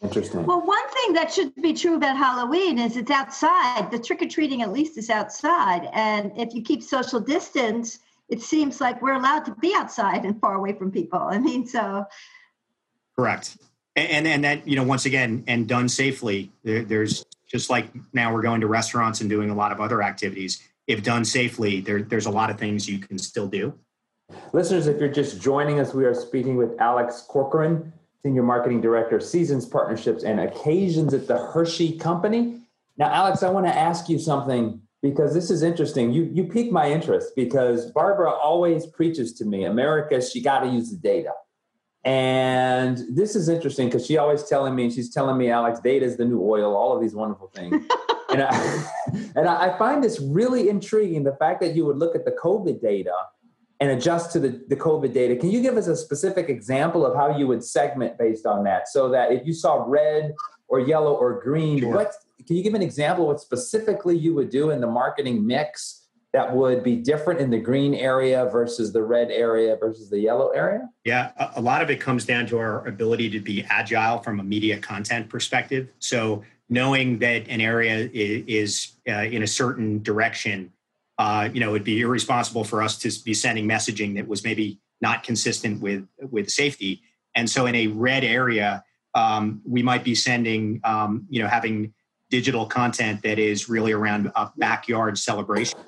Interesting. 0.02 0.46
Well, 0.46 0.62
one 0.62 0.90
thing 0.90 1.14
that 1.14 1.32
should 1.32 1.56
be 1.56 1.74
true 1.74 1.96
about 1.96 2.18
Halloween 2.18 2.78
is 2.78 2.98
it's 2.98 3.12
outside. 3.12 3.90
The 3.92 4.00
trick 4.00 4.22
or 4.22 4.28
treating, 4.28 4.62
at 4.62 4.72
least, 4.72 4.98
is 4.98 5.10
outside. 5.10 5.90
And 5.94 6.32
if 6.38 6.54
you 6.54 6.62
keep 6.62 6.84
social 6.84 7.20
distance, 7.20 8.00
it 8.30 8.42
seems 8.42 8.82
like 8.82 9.02
we're 9.02 9.14
allowed 9.14 9.46
to 9.46 9.56
be 9.56 9.74
outside 9.76 10.26
and 10.26 10.40
far 10.40 10.56
away 10.56 10.74
from 10.74 10.92
people. 10.92 11.20
I 11.20 11.38
mean, 11.38 11.66
so. 11.66 12.06
Correct. 13.18 13.58
And, 13.96 14.28
and 14.28 14.44
that, 14.44 14.68
you 14.68 14.76
know, 14.76 14.84
once 14.84 15.06
again, 15.06 15.44
and 15.48 15.68
done 15.68 15.88
safely, 15.88 16.52
there, 16.64 16.84
there's 16.84 17.26
just 17.48 17.70
like 17.70 17.88
now 18.14 18.34
we're 18.34 18.42
going 18.42 18.62
to 18.62 18.68
restaurants 18.68 19.22
and 19.22 19.30
doing 19.30 19.50
a 19.50 19.56
lot 19.56 19.72
of 19.72 19.80
other 19.80 20.04
activities. 20.04 20.62
If 20.88 21.04
done 21.04 21.26
safely, 21.26 21.82
there, 21.82 22.04
there's 22.04 22.28
a 22.28 22.32
lot 22.32 22.50
of 22.50 22.60
things 22.60 22.88
you 22.88 23.00
can 23.00 23.18
still 23.18 23.48
do. 23.48 23.74
Listeners, 24.54 24.88
if 24.88 25.00
you're 25.00 25.10
just 25.10 25.42
joining 25.42 25.80
us, 25.80 25.94
we 25.94 26.06
are 26.06 26.14
speaking 26.14 26.56
with 26.56 26.80
Alex 26.80 27.26
Corcoran, 27.28 27.94
Senior 28.24 28.44
Marketing 28.44 28.82
Director, 28.82 29.20
Seasons 29.20 29.66
Partnerships 29.66 30.24
and 30.24 30.40
Occasions 30.40 31.14
at 31.14 31.28
the 31.28 31.38
Hershey 31.38 31.98
Company. 31.98 32.62
Now, 32.98 33.12
Alex, 33.12 33.44
I 33.44 33.50
want 33.50 33.66
to 33.68 33.76
ask 33.76 34.10
you 34.10 34.18
something 34.18 34.82
because 35.02 35.34
this 35.34 35.52
is 35.52 35.62
interesting. 35.62 36.12
You 36.12 36.24
you 36.34 36.46
piqued 36.46 36.72
my 36.72 36.90
interest 36.90 37.34
because 37.36 37.92
Barbara 37.92 38.32
always 38.32 38.88
preaches 38.88 39.34
to 39.34 39.46
me, 39.46 39.66
Americus, 39.66 40.32
she 40.32 40.42
got 40.42 40.62
to 40.62 40.68
use 40.68 40.90
the 40.90 40.98
data. 40.98 41.32
And 42.04 43.00
this 43.10 43.36
is 43.36 43.50
interesting 43.50 43.88
because 43.88 44.06
she 44.06 44.18
always 44.18 44.44
telling 44.44 44.76
me, 44.76 44.92
she's 44.92 45.12
telling 45.12 45.38
me, 45.38 45.50
Alex, 45.50 45.80
data 45.80 46.06
is 46.06 46.18
the 46.18 46.26
new 46.26 46.42
oil, 46.42 46.76
all 46.76 46.96
of 46.96 47.02
these 47.02 47.16
wonderful 47.16 47.48
things. 47.48 47.86
and 48.42 48.44
I, 48.44 48.86
and 49.36 49.48
I 49.48 49.78
find 49.78 50.04
this 50.04 50.20
really 50.20 50.70
intriguing 50.70 51.24
the 51.24 51.36
fact 51.36 51.62
that 51.62 51.76
you 51.76 51.86
would 51.86 51.98
look 51.98 52.16
at 52.16 52.26
the 52.26 52.32
COVID 52.32 52.82
data 52.82 53.14
and 53.80 53.92
adjust 53.92 54.32
to 54.32 54.40
the, 54.40 54.64
the 54.70 54.76
COVID 54.76 55.14
data. 55.14 55.36
Can 55.36 55.52
you 55.52 55.62
give 55.62 55.78
us 55.78 55.88
a 55.88 55.96
specific 55.96 56.50
example 56.50 57.06
of 57.06 57.16
how 57.16 57.38
you 57.38 57.48
would 57.48 57.64
segment 57.64 58.18
based 58.18 58.46
on 58.46 58.64
that 58.64 58.88
so 58.88 59.10
that 59.10 59.32
if 59.32 59.46
you 59.46 59.54
saw 59.54 59.84
red 59.86 60.34
or 60.68 60.80
yellow 60.80 61.14
or 61.14 61.42
green, 61.42 61.80
sure. 61.80 61.94
what 61.94 62.14
can 62.46 62.56
you 62.56 62.64
give 62.64 62.74
an 62.74 62.82
example 62.82 63.26
of 63.26 63.28
what 63.28 63.40
specifically 63.42 64.18
you 64.18 64.34
would 64.34 64.50
do 64.50 64.70
in 64.70 64.80
the 64.80 64.88
marketing 64.88 65.46
mix 65.46 66.08
that 66.32 66.54
would 66.54 66.84
be 66.84 66.98
different 66.98 67.40
in 67.40 67.50
the 67.50 67.58
green 67.58 67.94
area 67.96 68.46
versus 68.52 68.92
the 68.92 69.02
red 69.02 69.32
area 69.32 69.76
versus 69.78 70.10
the 70.10 70.20
yellow 70.20 70.50
area? 70.50 70.90
Yeah, 71.06 71.32
a 71.56 71.62
lot 71.62 71.82
of 71.82 71.90
it 71.90 72.00
comes 72.02 72.26
down 72.26 72.46
to 72.48 72.58
our 72.58 72.86
ability 72.88 73.30
to 73.32 73.40
be 73.40 73.64
agile 73.70 74.20
from 74.20 74.40
a 74.40 74.44
media 74.44 74.78
content 74.80 75.30
perspective. 75.30 75.90
So 76.00 76.44
knowing 76.70 77.20
that 77.20 77.48
an 77.48 77.62
area 77.62 78.10
is, 78.14 78.94
uh, 79.08 79.24
in 79.24 79.44
a 79.44 79.48
certain 79.48 80.02
direction, 80.02 80.72
uh, 81.18 81.50
you 81.54 81.60
know, 81.60 81.70
it'd 81.70 81.84
be 81.84 82.02
irresponsible 82.02 82.64
for 82.64 82.82
us 82.82 82.98
to 82.98 83.12
be 83.24 83.34
sending 83.34 83.68
messaging 83.68 84.16
that 84.16 84.28
was 84.28 84.44
maybe 84.44 84.80
not 85.02 85.24
consistent 85.24 85.82
with 85.82 86.08
with 86.32 86.50
safety. 86.50 87.02
And 87.36 87.50
so, 87.50 87.66
in 87.66 87.76
a 87.76 87.88
red 87.88 88.24
area, 88.24 88.84
um, 89.14 89.62
we 89.66 89.82
might 89.82 90.04
be 90.04 90.16
sending, 90.16 90.82
um, 90.84 91.26
you 91.30 91.42
know, 91.42 91.48
having 91.48 91.94
digital 92.30 92.66
content 92.66 93.22
that 93.24 93.40
is 93.40 93.70
really 93.70 93.92
around 93.92 94.32
a 94.36 94.52
backyard 94.58 95.18
celebration 95.18 95.80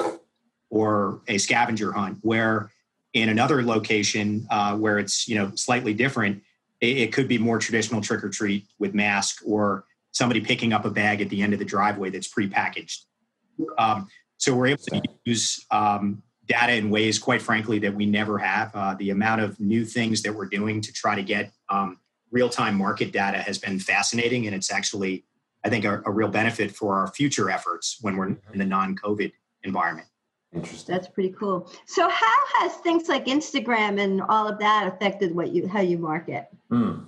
or 0.70 1.22
a 1.28 1.38
scavenger 1.38 1.92
hunt. 1.92 2.20
Where 2.22 2.72
in 3.14 3.30
another 3.30 3.64
location 3.64 4.48
uh, 4.50 4.78
where 4.78 5.00
it's 5.00 5.28
you 5.28 5.36
know 5.36 5.52
slightly 5.56 5.94
different, 5.94 6.42
it, 6.80 6.98
it 6.98 7.14
could 7.14 7.28
be 7.28 7.38
more 7.38 7.60
traditional 7.60 8.02
trick 8.02 8.24
or 8.24 8.30
treat 8.30 8.66
with 8.80 8.94
mask 8.94 9.42
or 9.46 9.86
somebody 10.18 10.42
picking 10.42 10.74
up 10.74 10.84
a 10.84 10.90
bag 10.90 11.22
at 11.22 11.30
the 11.30 11.42
end 11.42 11.54
of 11.54 11.60
the 11.60 11.66
driveway 11.66 12.10
that's 12.10 12.28
prepackaged. 12.28 13.02
Um, 13.78 14.08
so 14.38 14.56
we're 14.56 14.68
able 14.68 14.84
to 14.90 15.02
use 15.26 15.64
um, 15.72 16.24
data 16.48 16.74
in 16.74 16.90
ways, 16.90 17.20
quite 17.20 17.42
frankly, 17.42 17.80
that 17.80 17.94
we 17.94 18.06
never 18.06 18.38
have. 18.40 18.72
Uh, 18.74 18.96
the 18.96 19.12
amount 19.12 19.42
of 19.42 19.60
new 19.60 19.86
things 19.86 20.24
that 20.24 20.34
we're 20.34 20.48
doing 20.48 20.82
to 20.82 20.92
try 20.92 21.16
to 21.16 21.24
get 21.24 21.52
um, 21.70 22.00
real 22.32 22.50
time 22.50 22.76
market 22.76 23.12
data 23.12 23.38
has 23.38 23.58
been 23.60 23.80
fascinating. 23.80 24.48
And 24.48 24.56
it's 24.56 24.72
actually, 24.72 25.26
I 25.64 25.70
think, 25.70 25.86
a, 25.86 26.02
a, 26.06 26.12
real 26.12 26.30
benefit 26.30 26.72
for 26.76 26.96
our 26.96 27.08
future 27.08 27.50
efforts 27.50 27.98
when 28.02 28.18
we're 28.18 28.28
in 28.28 28.40
the 28.56 28.66
non 28.66 28.96
COVID 28.96 29.32
environment. 29.64 30.08
Interesting. 30.54 30.96
That's 30.96 31.08
pretty 31.08 31.34
cool. 31.38 31.70
So, 31.86 32.10
how 32.10 32.38
has 32.60 32.76
things 32.78 33.10
like 33.10 33.26
Instagram 33.26 34.00
and 34.00 34.22
all 34.22 34.48
of 34.48 34.60
that 34.60 34.88
affected 34.88 35.36
what 35.36 35.54
you 35.54 35.68
how 35.68 35.82
you 35.82 35.98
market? 35.98 36.48
Mm. 36.72 37.06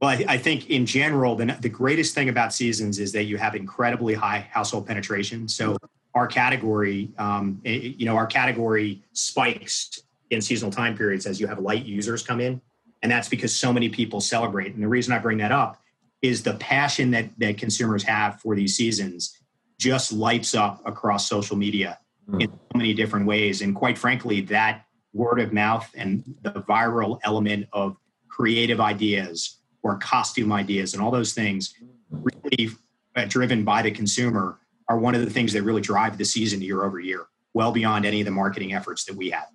Well, 0.00 0.10
I, 0.10 0.24
I, 0.28 0.38
think 0.38 0.68
in 0.68 0.84
general, 0.84 1.36
the, 1.36 1.56
the 1.60 1.70
greatest 1.70 2.14
thing 2.14 2.28
about 2.28 2.52
seasons 2.52 2.98
is 2.98 3.12
that 3.12 3.24
you 3.24 3.38
have 3.38 3.54
incredibly 3.54 4.12
high 4.12 4.46
household 4.50 4.86
penetration. 4.86 5.48
So 5.48 5.78
our 6.14 6.26
category, 6.26 7.10
um, 7.18 7.60
it, 7.64 7.98
you 7.98 8.04
know, 8.04 8.16
our 8.16 8.26
category 8.26 9.02
spikes 9.12 10.02
in 10.30 10.42
seasonal 10.42 10.70
time 10.70 10.96
periods 10.96 11.24
as 11.24 11.40
you 11.40 11.46
have 11.46 11.60
light 11.60 11.84
users 11.86 12.22
come 12.22 12.40
in, 12.40 12.60
and 13.02 13.10
that's 13.10 13.28
because 13.28 13.56
so 13.56 13.72
many 13.72 13.88
people 13.88 14.20
celebrate. 14.20 14.74
And 14.74 14.82
the 14.82 14.88
reason 14.88 15.14
I 15.14 15.18
bring 15.18 15.38
that 15.38 15.52
up 15.52 15.80
is 16.20 16.42
the 16.42 16.54
passion 16.54 17.10
that 17.12 17.30
that 17.38 17.56
consumers 17.56 18.02
have 18.02 18.40
for 18.40 18.54
these 18.54 18.76
seasons 18.76 19.38
just 19.78 20.12
lights 20.12 20.54
up 20.54 20.82
across 20.86 21.28
social 21.28 21.56
media 21.56 21.98
mm. 22.28 22.42
in 22.42 22.50
so 22.50 22.78
many 22.78 22.92
different 22.92 23.26
ways. 23.26 23.62
And 23.62 23.74
quite 23.74 23.96
frankly, 23.96 24.40
that 24.42 24.84
word 25.12 25.40
of 25.40 25.52
mouth 25.52 25.90
and 25.96 26.22
the 26.42 26.50
viral 26.50 27.18
element 27.24 27.66
of 27.72 27.96
creative 28.28 28.80
ideas 28.80 29.58
or 29.82 29.96
costume 29.98 30.52
ideas 30.52 30.94
and 30.94 31.02
all 31.02 31.10
those 31.10 31.32
things 31.32 31.74
really 32.10 32.70
uh, 33.16 33.24
driven 33.26 33.64
by 33.64 33.82
the 33.82 33.90
consumer 33.90 34.58
are 34.88 34.98
one 34.98 35.14
of 35.14 35.24
the 35.24 35.30
things 35.30 35.52
that 35.52 35.62
really 35.62 35.80
drive 35.80 36.16
the 36.16 36.24
season 36.24 36.60
year 36.60 36.84
over 36.84 37.00
year, 37.00 37.26
well 37.54 37.72
beyond 37.72 38.04
any 38.04 38.20
of 38.20 38.24
the 38.24 38.30
marketing 38.30 38.72
efforts 38.72 39.04
that 39.04 39.16
we 39.16 39.30
have. 39.30 39.48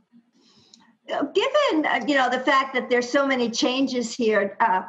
Uh, 1.12 1.24
given 1.24 1.86
uh, 1.86 2.04
you 2.08 2.16
know 2.16 2.30
the 2.30 2.40
fact 2.40 2.74
that 2.74 2.90
there's 2.90 3.10
so 3.10 3.26
many 3.26 3.50
changes 3.50 4.14
here, 4.14 4.56
uh, 4.60 4.84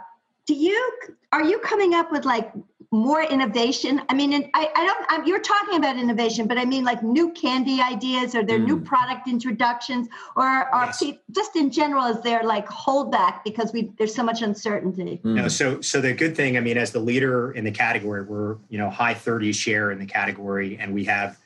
do 0.47 0.55
you 0.55 0.93
are 1.33 1.43
you 1.43 1.59
coming 1.61 1.95
up 1.95 2.13
with 2.13 2.25
like 2.25 2.53
more 2.93 3.23
innovation 3.23 4.03
i 4.11 4.15
mean 4.15 4.51
i, 4.53 4.71
I 4.77 4.85
don't 4.85 5.07
I'm, 5.09 5.27
you're 5.27 5.41
talking 5.41 5.79
about 5.79 5.97
innovation 5.97 6.47
but 6.47 6.59
i 6.59 6.65
mean 6.67 6.85
like 6.85 7.03
new 7.03 7.33
candy 7.33 7.81
ideas 7.81 8.35
or 8.35 8.45
their 8.45 8.59
mm. 8.59 8.67
new 8.67 8.81
product 8.81 9.27
introductions 9.27 10.09
or 10.37 10.45
are 10.45 10.87
yes. 10.87 10.99
people, 10.99 11.23
just 11.31 11.57
in 11.57 11.71
general 11.71 12.05
is 12.05 12.21
there 12.21 12.45
like 12.45 12.69
holdback 12.69 13.45
because 13.45 13.73
we 13.73 13.91
there's 13.97 14.15
so 14.15 14.23
much 14.23 14.43
uncertainty 14.43 15.21
mm. 15.25 15.35
no 15.35 15.49
so 15.49 15.81
so 15.81 16.03
the 16.03 16.13
good 16.13 16.37
thing 16.37 16.59
i 16.59 16.61
mean 16.61 16.77
as 16.77 16.93
the 16.93 17.01
leader 17.01 17.53
in 17.53 17.65
the 17.65 17.71
category 17.71 18.23
we're 18.23 18.59
you 18.69 18.77
know 18.77 18.91
high 18.91 19.15
30s 19.15 19.55
share 19.55 19.91
in 19.91 19.99
the 19.99 20.07
category 20.07 20.77
and 20.79 20.93
we 20.93 21.03
have 21.03 21.39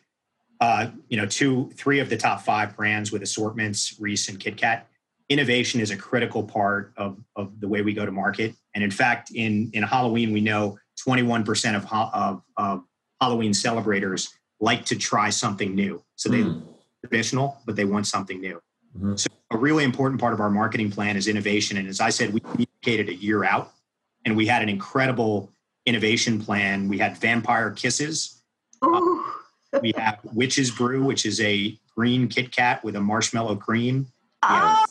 uh 0.60 0.88
you 1.08 1.16
know 1.16 1.26
two 1.26 1.70
three 1.76 2.00
of 2.00 2.10
the 2.10 2.16
top 2.16 2.40
five 2.40 2.74
brands 2.74 3.12
with 3.12 3.22
assortments 3.22 3.94
reese 4.00 4.28
and 4.28 4.40
kit 4.40 4.56
kat 4.56 4.88
innovation 5.28 5.80
is 5.80 5.92
a 5.92 5.96
critical 5.96 6.42
part 6.42 6.92
of 6.96 7.16
of 7.36 7.60
the 7.60 7.68
way 7.68 7.82
we 7.82 7.94
go 7.94 8.04
to 8.04 8.10
market 8.10 8.52
and 8.74 8.82
in 8.82 8.90
fact 8.90 9.30
in 9.30 9.70
in 9.74 9.84
halloween 9.84 10.32
we 10.32 10.40
know 10.40 10.76
21% 10.96 11.76
of, 11.76 11.92
of, 11.92 12.42
of 12.56 12.84
Halloween 13.20 13.54
celebrators 13.54 14.34
like 14.60 14.84
to 14.86 14.96
try 14.96 15.30
something 15.30 15.74
new. 15.74 16.02
So 16.16 16.28
they 16.28 16.42
mm. 16.42 16.62
traditional, 17.04 17.58
but 17.66 17.76
they 17.76 17.84
want 17.84 18.06
something 18.06 18.40
new. 18.40 18.60
Mm-hmm. 18.96 19.16
So 19.16 19.28
a 19.50 19.58
really 19.58 19.84
important 19.84 20.20
part 20.20 20.32
of 20.32 20.40
our 20.40 20.50
marketing 20.50 20.90
plan 20.90 21.16
is 21.16 21.28
innovation. 21.28 21.76
And 21.76 21.88
as 21.88 22.00
I 22.00 22.10
said, 22.10 22.32
we 22.32 22.40
communicated 22.40 23.08
a 23.08 23.14
year 23.14 23.44
out 23.44 23.72
and 24.24 24.36
we 24.36 24.46
had 24.46 24.62
an 24.62 24.68
incredible 24.68 25.50
innovation 25.84 26.40
plan. 26.40 26.88
We 26.88 26.98
had 26.98 27.16
vampire 27.16 27.70
kisses. 27.70 28.42
Uh, 28.82 29.00
we 29.80 29.92
have 29.96 30.18
witch's 30.24 30.70
brew, 30.70 31.04
which 31.04 31.24
is 31.24 31.40
a 31.40 31.78
green 31.94 32.28
Kit 32.28 32.54
Kat 32.54 32.82
with 32.84 32.96
a 32.96 33.00
marshmallow 33.00 33.56
cream. 33.56 34.08
Oh, 34.42 34.84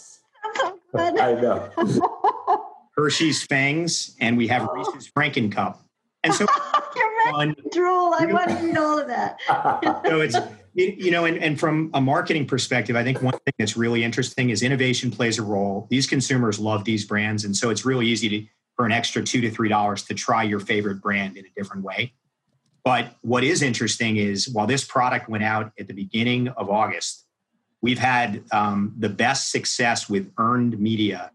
so 0.55 0.79
I 0.95 1.33
know. 1.33 1.69
Hershey's 2.95 3.43
Fangs, 3.43 4.15
and 4.21 4.37
we 4.37 4.47
have 4.47 4.67
Reese's 4.73 5.09
Franken 5.11 5.51
Cup, 5.51 5.84
and 6.25 6.33
so 6.33 6.45
you're 6.95 7.31
fun. 7.31 7.55
Drool. 7.71 8.13
I 8.17 8.25
want 8.25 8.49
to 8.49 8.55
read 8.55 8.77
all 8.77 8.99
of 8.99 9.07
that. 9.07 9.37
so 10.05 10.21
it's 10.21 10.37
you 10.73 11.09
know, 11.09 11.23
and, 11.23 11.37
and 11.37 11.57
from 11.57 11.89
a 11.93 12.01
marketing 12.01 12.45
perspective, 12.45 12.97
I 12.97 13.03
think 13.03 13.21
one 13.21 13.31
thing 13.31 13.53
that's 13.57 13.77
really 13.77 14.03
interesting 14.03 14.49
is 14.49 14.61
innovation 14.61 15.09
plays 15.09 15.39
a 15.39 15.41
role. 15.41 15.87
These 15.89 16.05
consumers 16.05 16.59
love 16.59 16.83
these 16.83 17.05
brands, 17.05 17.45
and 17.45 17.55
so 17.55 17.69
it's 17.69 17.85
really 17.85 18.07
easy 18.07 18.29
to 18.29 18.45
for 18.75 18.85
an 18.85 18.91
extra 18.91 19.23
two 19.23 19.39
to 19.39 19.49
three 19.49 19.69
dollars 19.69 20.03
to 20.03 20.13
try 20.13 20.43
your 20.43 20.59
favorite 20.59 21.01
brand 21.01 21.37
in 21.37 21.45
a 21.45 21.49
different 21.55 21.83
way. 21.83 22.13
But 22.83 23.15
what 23.21 23.43
is 23.43 23.61
interesting 23.61 24.17
is 24.17 24.49
while 24.49 24.67
this 24.67 24.83
product 24.83 25.29
went 25.29 25.43
out 25.43 25.71
at 25.79 25.87
the 25.87 25.93
beginning 25.93 26.49
of 26.49 26.69
August, 26.69 27.25
we've 27.81 27.97
had 27.97 28.43
um, 28.51 28.93
the 28.99 29.09
best 29.09 29.51
success 29.51 30.09
with 30.09 30.31
earned 30.37 30.77
media. 30.79 31.31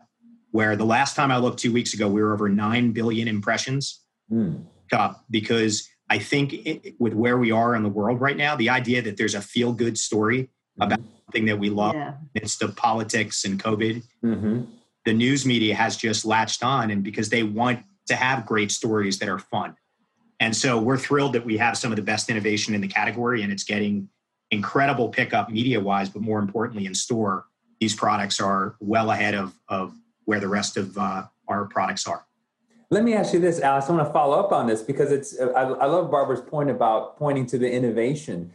Where 0.53 0.74
the 0.74 0.85
last 0.85 1.14
time 1.14 1.31
I 1.31 1.37
looked 1.37 1.61
two 1.61 1.72
weeks 1.72 1.94
ago, 1.94 2.09
we 2.09 2.20
were 2.20 2.35
over 2.35 2.48
nine 2.48 2.90
billion 2.90 3.29
impressions. 3.29 4.00
Mm. 4.33 4.64
Uh, 4.92 5.14
because 5.31 5.88
I 6.09 6.18
think 6.18 6.53
it, 6.53 6.94
with 6.98 7.14
where 7.14 7.38
we 7.38 7.53
are 7.53 7.74
in 7.76 7.83
the 7.83 7.88
world 7.88 8.20
right 8.20 8.37
now, 8.37 8.57
the 8.57 8.70
idea 8.70 9.00
that 9.03 9.16
there's 9.16 9.37
a 9.37 9.40
feel 9.40 9.72
good 9.72 9.96
story 9.96 10.42
mm-hmm. 10.42 10.83
about 10.83 11.00
something 11.26 11.44
that 11.46 11.59
we 11.59 11.70
love 11.70 11.94
yeah. 11.94 12.14
midst 12.35 12.62
of 12.62 12.74
politics 12.74 13.44
and 13.44 13.62
COVID, 13.62 14.03
mm-hmm. 14.24 14.62
the 15.05 15.12
news 15.12 15.46
media 15.46 15.74
has 15.74 15.96
just 15.96 16.24
latched 16.24 16.64
on, 16.64 16.90
and 16.90 17.05
because 17.05 17.29
they 17.29 17.44
want 17.44 17.85
to 18.09 18.16
have 18.16 18.44
great 18.44 18.72
stories 18.72 19.18
that 19.20 19.29
are 19.29 19.38
fun. 19.38 19.76
And 20.40 20.57
so 20.57 20.81
we're 20.81 20.98
thrilled 20.98 21.35
that 21.35 21.44
we 21.44 21.57
have 21.59 21.76
some 21.76 21.92
of 21.92 21.96
the 21.96 22.03
best 22.03 22.29
innovation 22.31 22.74
in 22.74 22.81
the 22.81 22.88
category, 22.88 23.42
and 23.42 23.53
it's 23.53 23.64
getting 23.64 24.09
incredible 24.50 25.09
pickup 25.09 25.50
media 25.50 25.79
wise, 25.79 26.09
but 26.09 26.22
more 26.22 26.40
importantly, 26.40 26.87
in 26.87 26.94
store, 26.94 27.46
these 27.79 27.94
products 27.94 28.40
are 28.40 28.74
well 28.81 29.12
ahead 29.12 29.35
of, 29.35 29.55
of 29.68 29.94
where 30.24 30.40
the 30.40 30.48
rest 30.48 30.76
of 30.76 30.98
uh, 30.98 31.24
our 31.46 31.66
products 31.66 32.07
are. 32.09 32.26
Let 32.92 33.05
me 33.05 33.14
ask 33.14 33.33
you 33.33 33.38
this, 33.38 33.61
Alex. 33.61 33.88
I 33.88 33.92
want 33.92 34.09
to 34.09 34.12
follow 34.12 34.40
up 34.40 34.50
on 34.50 34.66
this 34.66 34.83
because 34.83 35.12
it's. 35.12 35.38
Uh, 35.38 35.53
I, 35.55 35.62
I 35.62 35.87
love 35.87 36.11
Barbara's 36.11 36.40
point 36.40 36.70
about 36.70 37.16
pointing 37.16 37.46
to 37.46 37.59
the 37.59 37.70
innovation. 37.70 38.53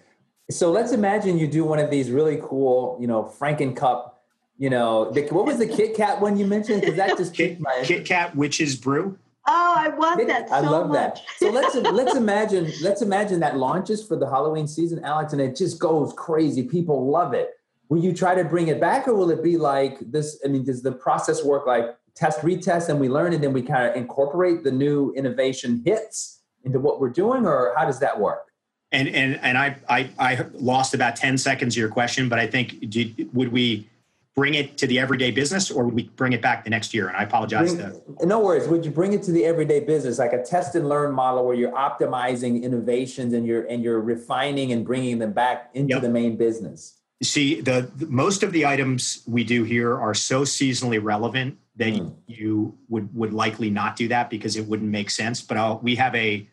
So 0.50 0.72
let's 0.72 0.92
imagine 0.92 1.40
you 1.40 1.48
do 1.48 1.64
one 1.64 1.80
of 1.80 1.90
these 1.90 2.12
really 2.12 2.40
cool, 2.44 2.98
you 3.00 3.08
know, 3.08 3.24
Franken 3.24 3.76
Cup. 3.76 4.24
You 4.58 4.70
know, 4.70 5.12
the, 5.12 5.22
what 5.28 5.46
was 5.46 5.58
the 5.58 5.68
Kit 5.68 5.96
Kat 5.96 6.20
one 6.20 6.38
you 6.38 6.46
mentioned? 6.46 6.82
Because 6.82 6.98
that 6.98 7.18
just 7.18 7.34
Kit, 7.34 7.62
my 7.62 7.82
Kit 7.84 8.06
Kat 8.06 8.36
Witch's 8.36 8.76
Brew. 8.76 9.18
Oh, 9.48 9.76
I 9.78 9.90
want 9.90 10.28
that. 10.28 10.50
So 10.50 10.56
I 10.56 10.60
love 10.60 10.90
much. 10.90 11.16
that. 11.16 11.22
So 11.38 11.50
let's 11.50 11.76
let's 11.94 12.16
imagine 12.16 12.72
let's 12.82 13.02
imagine 13.02 13.40
that 13.40 13.58
launches 13.58 14.06
for 14.06 14.18
the 14.18 14.30
Halloween 14.30 14.68
season, 14.68 15.02
Alex, 15.06 15.32
and 15.32 15.42
it 15.42 15.56
just 15.56 15.80
goes 15.80 16.12
crazy. 16.14 16.64
People 16.64 17.10
love 17.10 17.34
it. 17.34 17.52
Will 17.88 18.04
you 18.04 18.12
try 18.12 18.36
to 18.36 18.44
bring 18.44 18.68
it 18.68 18.82
back, 18.82 19.08
or 19.08 19.14
will 19.14 19.30
it 19.30 19.42
be 19.42 19.56
like 19.56 20.00
this? 20.12 20.42
I 20.44 20.50
mean, 20.50 20.66
does 20.66 20.82
the 20.82 20.92
process 20.92 21.42
work 21.42 21.66
like 21.66 21.96
test, 22.16 22.40
retest, 22.40 22.90
and 22.90 23.00
we 23.00 23.10
learn, 23.10 23.34
and 23.34 23.44
then 23.44 23.54
we 23.54 23.62
kind 23.62 23.90
of 23.90 23.96
incorporate 23.96 24.64
the 24.64 24.72
new 24.72 25.12
innovation 25.14 25.82
hits 25.86 26.42
into 26.64 26.80
what 26.80 27.00
we're 27.00 27.10
doing, 27.10 27.46
or 27.46 27.74
how 27.78 27.86
does 27.86 28.00
that 28.00 28.20
work? 28.20 28.52
And 28.92 29.08
and 29.10 29.40
and 29.42 29.58
I 29.58 29.78
I, 29.90 30.10
I 30.18 30.46
lost 30.54 30.94
about 30.94 31.16
ten 31.16 31.38
seconds 31.38 31.76
of 31.76 31.80
your 31.80 31.90
question, 31.90 32.30
but 32.30 32.40
I 32.40 32.48
think 32.48 32.90
did, 32.90 33.30
would 33.34 33.52
we 33.52 33.90
bring 34.36 34.56
it 34.56 34.78
to 34.78 34.88
the 34.88 35.00
everyday 35.00 35.32
business, 35.32 35.72
or 35.72 35.86
would 35.86 35.94
we 35.94 36.04
bring 36.16 36.34
it 36.34 36.42
back 36.42 36.64
the 36.64 36.70
next 36.70 36.94
year? 36.94 37.08
And 37.08 37.16
I 37.18 37.24
apologize. 37.24 37.74
Bring, 37.74 37.92
to, 38.20 38.26
no 38.26 38.40
worries. 38.40 38.68
Would 38.68 38.84
you 38.86 38.92
bring 38.92 39.14
it 39.14 39.24
to 39.24 39.32
the 39.32 39.46
everyday 39.46 39.80
business, 39.80 40.20
like 40.20 40.34
a 40.34 40.44
test 40.44 40.76
and 40.76 40.88
learn 40.88 41.14
model, 41.14 41.46
where 41.46 41.56
you're 41.56 41.72
optimizing 41.72 42.62
innovations 42.62 43.34
and 43.34 43.46
you're 43.46 43.66
and 43.66 43.84
you're 43.84 44.02
refining 44.02 44.72
and 44.72 44.86
bringing 44.86 45.20
them 45.20 45.34
back 45.34 45.70
into 45.74 45.96
yep. 45.96 46.02
the 46.02 46.10
main 46.10 46.36
business? 46.38 47.00
See, 47.24 47.62
the, 47.62 47.90
the, 47.96 48.08
most 48.08 48.44
of 48.44 48.52
the 48.52 48.66
items 48.66 49.24
we 49.26 49.44
do 49.44 49.64
here 49.64 49.98
are 49.98 50.14
so 50.14 50.42
seasonally 50.42 51.02
relevant 51.02 51.58
that 51.78 51.94
mm. 51.94 52.14
you 52.28 52.78
would 52.90 53.14
would 53.16 53.34
likely 53.34 53.70
not 53.70 53.96
do 53.96 54.08
that 54.10 54.30
because 54.30 54.58
it 54.58 54.66
wouldn't 54.66 54.90
make 54.90 55.10
sense. 55.10 55.42
But 55.42 55.58
I'll, 55.58 55.80
we 55.80 55.96
have 55.96 56.14
a 56.16 56.48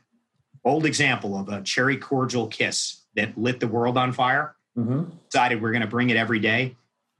old 0.65 0.87
example 0.87 1.37
of 1.37 1.49
a 1.49 1.63
cherry 1.63 1.97
cordial 1.97 2.47
kiss 2.47 3.03
that 3.17 3.37
lit 3.37 3.61
the 3.61 3.67
world 3.67 3.99
on 3.99 4.13
fire. 4.13 4.55
Mm-hmm. 4.77 5.11
Decided 5.31 5.61
we're 5.61 5.73
going 5.73 5.83
to 5.83 5.89
bring 5.89 6.11
it 6.11 6.17
every 6.17 6.39
day, 6.39 6.77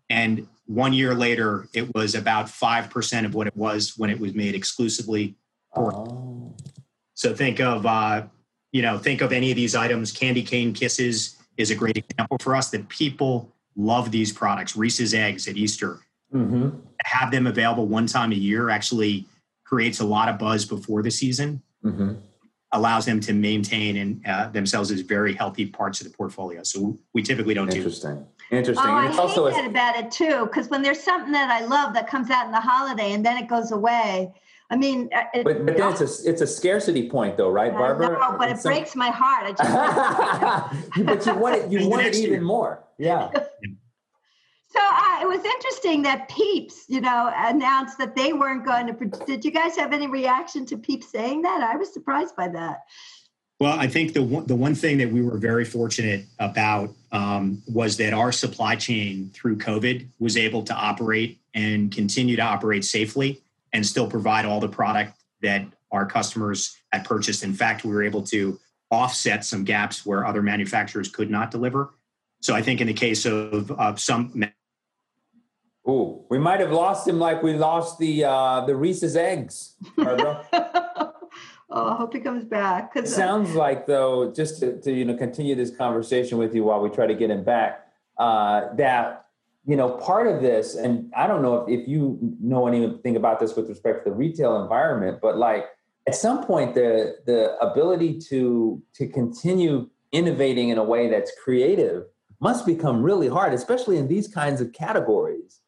and 0.09 0.47
one 0.67 0.93
year 0.93 1.15
later, 1.15 1.69
it 1.75 1.93
was 1.95 2.15
about 2.15 2.49
five 2.49 2.91
percent 2.91 3.27
of 3.27 3.35
what 3.35 3.47
it 3.47 3.57
was 3.57 3.99
when 3.99 4.09
it 4.09 4.19
was 4.19 4.35
made 4.35 4.55
exclusively 4.55 5.35
for. 5.75 5.93
Oh. 5.95 6.55
So 7.15 7.35
think 7.35 7.61
of 7.61 7.85
uh, 7.85 8.23
you 8.71 8.83
know 8.83 8.99
think 8.99 9.21
of 9.21 9.33
any 9.33 9.51
of 9.51 9.57
these 9.57 9.75
items. 9.75 10.13
Candy 10.13 10.43
cane 10.43 10.73
kisses 10.73 11.37
is 11.57 11.71
a 11.71 11.75
great 11.75 11.97
example 11.97 12.39
for 12.41 12.55
us 12.57 12.71
that 12.71 12.89
people 12.89 13.53
love 13.77 14.11
these 14.11 14.33
products. 14.33 14.77
Reese's 14.77 15.15
eggs 15.15 15.49
at 15.49 15.57
Easter 15.57 16.01
mm-hmm. 16.33 16.71
have 17.05 17.31
them 17.31 17.47
available 17.47 17.87
one 17.87 18.07
time 18.07 18.33
a 18.33 18.37
year 18.37 18.71
actually 18.71 19.27
creates 19.65 20.01
a 20.01 20.05
lot 20.05 20.29
of 20.29 20.39
buzz 20.39 20.65
before 20.65 21.03
the 21.03 21.11
season 21.11 21.63
mm-hmm. 21.85 22.13
allows 22.73 23.07
them 23.07 23.21
to 23.21 23.33
maintain 23.33 23.97
and 23.97 24.27
uh, 24.27 24.49
themselves 24.49 24.91
as 24.91 25.01
very 25.01 25.35
healthy 25.35 25.67
parts 25.67 26.01
of 26.01 26.11
the 26.11 26.15
portfolio 26.15 26.63
so 26.63 26.99
we 27.15 27.23
typically 27.23 27.55
don't 27.55 27.75
interesting. 27.75 28.17
do 28.17 28.27
Interesting. 28.53 28.87
Oh, 28.87 28.93
I 28.93 29.09
hate 29.09 29.19
also 29.19 29.51
that 29.51 29.65
a- 29.65 29.69
about 29.69 29.97
it 29.97 30.11
too, 30.11 30.45
because 30.45 30.69
when 30.69 30.83
there's 30.83 31.03
something 31.03 31.33
that 31.33 31.51
I 31.51 31.65
love 31.65 31.95
that 31.95 32.07
comes 32.07 32.29
out 32.29 32.45
in 32.45 32.53
the 32.53 32.61
holiday 32.61 33.13
and 33.13 33.25
then 33.25 33.39
it 33.39 33.49
goes 33.49 33.73
away, 33.73 34.31
I 34.73 34.77
mean, 34.77 35.11
uh, 35.15 35.25
it, 35.35 35.45
but, 35.45 35.67
but 35.67 35.77
then 35.77 35.93
it's 35.93 36.01
a 36.01 36.31
it's 36.31 36.41
a 36.41 36.47
scarcity 36.47 37.11
point, 37.11 37.37
though, 37.37 37.51
right, 37.51 37.71
Barbara? 37.71 38.19
No, 38.19 38.39
but 38.39 38.49
it's 38.49 38.61
it 38.61 38.63
some... 38.63 38.73
breaks 38.73 38.97
my 38.97 39.11
heart. 39.11 39.55
I 39.61 40.71
just, 40.97 41.05
but 41.05 41.27
you 41.27 41.35
want 41.35 41.57
it. 41.57 41.71
You 41.71 41.89
want 41.91 42.07
it 42.07 42.15
even 42.15 42.43
more. 42.43 42.83
Yeah. 42.97 43.31
So 43.35 44.81
uh, 44.81 45.19
it 45.21 45.29
was 45.29 45.45
interesting 45.45 46.01
that 46.03 46.31
Peeps, 46.31 46.87
you 46.89 47.03
know, 47.03 47.31
announced 47.37 47.99
that 47.99 48.17
they 48.17 48.33
weren't 48.33 48.65
going 48.65 48.87
to. 48.87 49.27
Did 49.27 49.45
you 49.45 49.51
guys 49.51 49.77
have 49.77 49.93
any 49.93 50.07
reaction 50.07 50.65
to 50.67 50.79
Peeps 50.79 51.13
saying 51.13 51.43
that? 51.43 51.61
I 51.61 51.77
was 51.77 51.93
surprised 51.93 52.35
by 52.35 52.49
that. 52.49 52.79
Well, 53.61 53.79
I 53.79 53.89
think 53.89 54.15
the 54.15 54.23
one, 54.23 54.47
the 54.47 54.57
one 54.57 54.75
thing 54.75 54.97
that 54.99 55.13
we 55.13 55.21
were 55.21 55.37
very 55.37 55.67
fortunate 55.67 56.25
about 56.39 56.95
um, 57.13 57.63
was 57.69 57.99
that 57.99 58.15
our 58.15 58.33
supply 58.33 58.77
chain 58.77 59.31
through 59.35 59.59
COVID 59.59 60.09
was 60.19 60.39
able 60.39 60.63
to 60.63 60.75
operate 60.75 61.41
and 61.53 61.93
continue 61.93 62.37
to 62.37 62.43
operate 62.43 62.87
safely 62.87 63.42
and 63.73 63.85
still 63.85 64.09
provide 64.09 64.45
all 64.45 64.61
the 64.61 64.69
product 64.69 65.15
that 65.41 65.67
our 65.91 66.07
customers 66.07 66.77
had 66.93 67.05
purchased. 67.05 67.45
In 67.45 67.53
fact, 67.53 67.85
we 67.85 67.93
were 67.93 68.03
able 68.03 68.23
to 68.25 68.59
offset 68.91 69.45
some 69.45 69.65
gaps 69.65 70.05
where 70.05 70.27
other 70.27 70.43
manufacturers 70.43 71.09
could 71.09 71.31
not 71.31 71.51
deliver. 71.51 71.95
So 72.41 72.55
I 72.55 72.63
think 72.63 72.81
in 72.81 72.87
the 72.87 72.93
case 72.93 73.25
of 73.25 73.71
uh, 73.71 73.97
some 73.97 74.45
Ooh, 75.89 76.25
we 76.31 76.39
might 76.39 76.61
have 76.61 76.71
lost 76.71 77.09
him 77.09 77.19
like 77.19 77.43
we 77.43 77.55
lost 77.55 77.99
the 77.99 78.25
uh, 78.25 78.65
the 78.67 78.77
Reese's 78.77 79.17
eggs. 79.17 79.75
oh, 79.99 80.45
I 81.71 81.97
hope 81.97 82.13
he 82.15 82.21
comes 82.21 82.45
back. 82.45 82.93
It 82.95 83.09
sounds 83.09 83.55
like 83.55 83.87
though, 83.87 84.33
just 84.33 84.61
to, 84.61 84.81
to, 84.81 84.93
you 84.93 85.05
know 85.05 85.17
continue 85.17 85.57
this 85.57 85.75
conversation 85.75 86.39
with 86.39 86.55
you 86.55 86.63
while 86.63 86.81
we 86.81 86.89
try 86.89 87.07
to 87.09 87.15
get 87.15 87.31
him 87.31 87.43
back, 87.43 87.89
uh, 88.17 88.73
that 88.77 89.22
you 89.65 89.77
know 89.77 89.91
part 89.99 90.27
of 90.27 90.43
this, 90.43 90.75
and 90.75 91.13
I 91.17 91.27
don't 91.27 91.43
know 91.43 91.65
if, 91.67 91.81
if 91.81 91.89
you 91.89 92.19
know 92.41 92.67
anything 92.67 93.17
about 93.17 93.41
this 93.41 93.55
with 93.55 93.69
respect 93.69 94.05
to 94.05 94.11
the 94.11 94.17
retail 94.17 94.61
environment, 94.63 95.19
but 95.23 95.37
like 95.37 95.67
at 96.07 96.15
some 96.15 96.45
point 96.45 96.75
the 96.75 97.17
the 97.27 97.57
ability 97.59 98.19
to 98.29 98.83
to 98.95 99.07
continue 99.07 99.89
innovating 100.11 100.71
in 100.71 100.79
a 100.79 100.85
way 100.85 101.09
that's 101.09 101.33
creative 101.43 102.05
must 102.41 102.67
become 102.67 103.03
really 103.03 103.29
hard, 103.29 103.53
especially 103.53 103.99
in 103.99 104.09
these 104.09 104.27
kinds 104.27 104.61
of 104.61 104.73
categories 104.73 105.61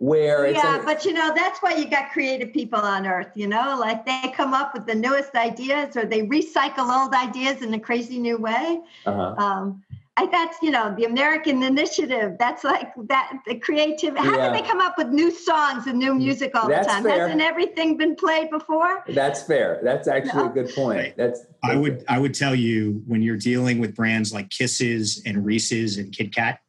where 0.00 0.50
yeah 0.50 0.80
a, 0.80 0.82
but 0.82 1.04
you 1.04 1.12
know 1.12 1.30
that's 1.34 1.60
why 1.60 1.74
you 1.74 1.86
got 1.86 2.10
creative 2.10 2.50
people 2.54 2.78
on 2.78 3.06
earth 3.06 3.28
you 3.34 3.46
know 3.46 3.76
like 3.78 4.06
they 4.06 4.32
come 4.34 4.54
up 4.54 4.72
with 4.72 4.86
the 4.86 4.94
newest 4.94 5.34
ideas 5.34 5.94
or 5.94 6.06
they 6.06 6.22
recycle 6.22 6.88
old 6.90 7.12
ideas 7.12 7.60
in 7.60 7.74
a 7.74 7.78
crazy 7.78 8.18
new 8.18 8.38
way 8.38 8.80
uh-huh. 9.04 9.34
um, 9.36 9.82
I, 10.16 10.26
that's 10.26 10.58
you 10.60 10.70
know 10.70 10.94
the 10.94 11.04
American 11.04 11.62
initiative. 11.62 12.36
That's 12.38 12.64
like 12.64 12.92
that 13.08 13.38
the 13.46 13.58
creativity. 13.58 14.22
How 14.22 14.36
yeah. 14.36 14.52
did 14.52 14.62
they 14.62 14.68
come 14.68 14.80
up 14.80 14.98
with 14.98 15.08
new 15.08 15.30
songs 15.30 15.86
and 15.86 15.98
new 15.98 16.14
music 16.14 16.52
all 16.54 16.68
that's 16.68 16.86
the 16.86 16.92
time? 16.92 17.02
Fair. 17.04 17.22
Hasn't 17.22 17.40
everything 17.40 17.96
been 17.96 18.16
played 18.16 18.50
before? 18.50 19.04
That's 19.08 19.42
fair. 19.42 19.80
That's 19.82 20.08
actually 20.08 20.42
no. 20.42 20.50
a 20.50 20.52
good 20.52 20.74
point. 20.74 21.16
That's, 21.16 21.40
that's 21.40 21.52
I 21.62 21.76
would 21.76 22.04
I 22.08 22.18
would 22.18 22.34
tell 22.34 22.54
you 22.54 23.02
when 23.06 23.22
you're 23.22 23.36
dealing 23.36 23.78
with 23.78 23.94
brands 23.94 24.32
like 24.32 24.50
Kisses 24.50 25.22
and 25.24 25.44
Reese's 25.44 25.96
and 25.96 26.12
Kit 26.12 26.34
Kat, 26.34 26.60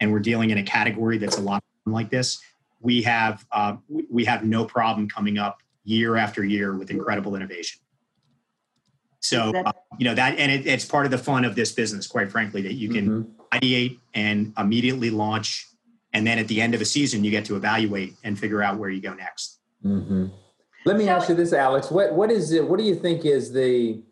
and 0.00 0.10
we're 0.10 0.20
dealing 0.20 0.50
in 0.50 0.58
a 0.58 0.62
category 0.62 1.18
that's 1.18 1.36
a 1.36 1.42
lot 1.42 1.62
like 1.86 2.10
this 2.10 2.40
we 2.84 3.02
have 3.02 3.44
uh, 3.50 3.76
we 4.10 4.24
have 4.26 4.44
no 4.44 4.64
problem 4.64 5.08
coming 5.08 5.38
up 5.38 5.62
year 5.84 6.16
after 6.16 6.44
year 6.44 6.76
with 6.76 6.90
incredible 6.90 7.34
innovation. 7.34 7.80
So 9.24 9.56
uh, 9.56 9.72
you 9.98 10.04
know 10.04 10.14
that, 10.14 10.38
and 10.38 10.52
it, 10.52 10.66
it's 10.66 10.84
part 10.84 11.06
of 11.06 11.10
the 11.10 11.16
fun 11.16 11.46
of 11.46 11.54
this 11.54 11.72
business, 11.72 12.06
quite 12.06 12.30
frankly, 12.30 12.60
that 12.60 12.74
you 12.74 12.90
can 12.90 13.08
mm-hmm. 13.08 13.56
ideate 13.56 13.98
and 14.12 14.52
immediately 14.58 15.08
launch, 15.08 15.66
and 16.12 16.26
then 16.26 16.38
at 16.38 16.46
the 16.46 16.60
end 16.60 16.74
of 16.74 16.82
a 16.82 16.84
season, 16.84 17.24
you 17.24 17.30
get 17.30 17.46
to 17.46 17.56
evaluate 17.56 18.12
and 18.22 18.38
figure 18.38 18.62
out 18.62 18.76
where 18.76 18.90
you 18.90 19.00
go 19.00 19.14
next. 19.14 19.60
Mm-hmm. 19.82 20.26
Let 20.84 20.98
me 20.98 21.06
so, 21.06 21.12
ask 21.12 21.30
you 21.30 21.34
this, 21.34 21.54
Alex. 21.54 21.90
What 21.90 22.12
what 22.14 22.30
is 22.30 22.52
it? 22.52 22.68
What 22.68 22.78
do 22.78 22.84
you 22.84 22.94
think 22.94 23.24
is 23.24 23.50
the 23.50 24.02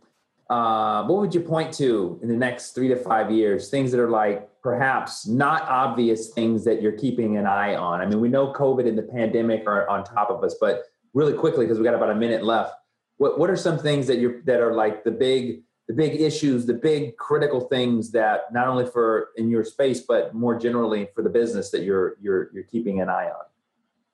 uh, 0.48 1.04
what 1.04 1.20
would 1.20 1.34
you 1.34 1.40
point 1.40 1.74
to 1.74 2.18
in 2.22 2.28
the 2.28 2.36
next 2.36 2.70
three 2.70 2.88
to 2.88 2.96
five 2.96 3.30
years? 3.30 3.68
Things 3.68 3.92
that 3.92 4.00
are 4.00 4.08
like 4.08 4.48
perhaps 4.62 5.26
not 5.26 5.62
obvious 5.68 6.30
things 6.30 6.64
that 6.64 6.80
you're 6.80 6.96
keeping 6.96 7.36
an 7.36 7.46
eye 7.46 7.74
on? 7.74 8.00
I 8.00 8.06
mean, 8.06 8.18
we 8.18 8.30
know 8.30 8.50
COVID 8.54 8.88
and 8.88 8.96
the 8.96 9.02
pandemic 9.02 9.66
are 9.66 9.86
on 9.90 10.04
top 10.04 10.30
of 10.30 10.42
us, 10.42 10.56
but 10.58 10.84
really 11.12 11.34
quickly, 11.34 11.66
because 11.66 11.76
we 11.76 11.84
got 11.84 11.92
about 11.92 12.10
a 12.10 12.14
minute 12.14 12.44
left, 12.44 12.72
what, 13.18 13.38
what 13.38 13.50
are 13.50 13.56
some 13.56 13.78
things 13.78 14.06
that 14.06 14.18
you're 14.18 14.42
that 14.42 14.60
are 14.60 14.74
like 14.74 15.04
the 15.04 15.10
big 15.10 15.62
the 15.88 15.94
big 15.94 16.20
issues, 16.20 16.64
the 16.66 16.74
big 16.74 17.16
critical 17.16 17.60
things 17.60 18.12
that 18.12 18.52
not 18.52 18.68
only 18.68 18.86
for 18.86 19.30
in 19.36 19.50
your 19.50 19.64
space, 19.64 20.00
but 20.00 20.34
more 20.34 20.58
generally 20.58 21.08
for 21.14 21.22
the 21.22 21.30
business 21.30 21.70
that 21.70 21.82
you're 21.82 22.16
you're 22.20 22.50
you're 22.52 22.64
keeping 22.64 23.00
an 23.00 23.08
eye 23.08 23.26
on? 23.26 23.44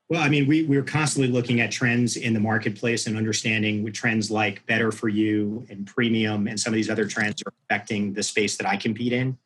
Well, 0.08 0.22
I 0.22 0.30
mean, 0.30 0.46
we, 0.46 0.64
we're 0.64 0.82
constantly 0.82 1.30
looking 1.30 1.60
at 1.60 1.70
trends 1.70 2.16
in 2.16 2.32
the 2.32 2.40
marketplace 2.40 3.06
and 3.06 3.16
understanding 3.18 3.82
with 3.82 3.92
trends 3.92 4.30
like 4.30 4.64
better 4.64 4.90
for 4.90 5.10
you 5.10 5.66
and 5.68 5.86
premium 5.86 6.48
and 6.48 6.58
some 6.58 6.72
of 6.72 6.76
these 6.76 6.88
other 6.88 7.06
trends 7.06 7.42
are 7.42 7.52
affecting 7.64 8.14
the 8.14 8.22
space 8.22 8.56
that 8.56 8.66
I 8.66 8.78
compete 8.78 9.12
in. 9.12 9.36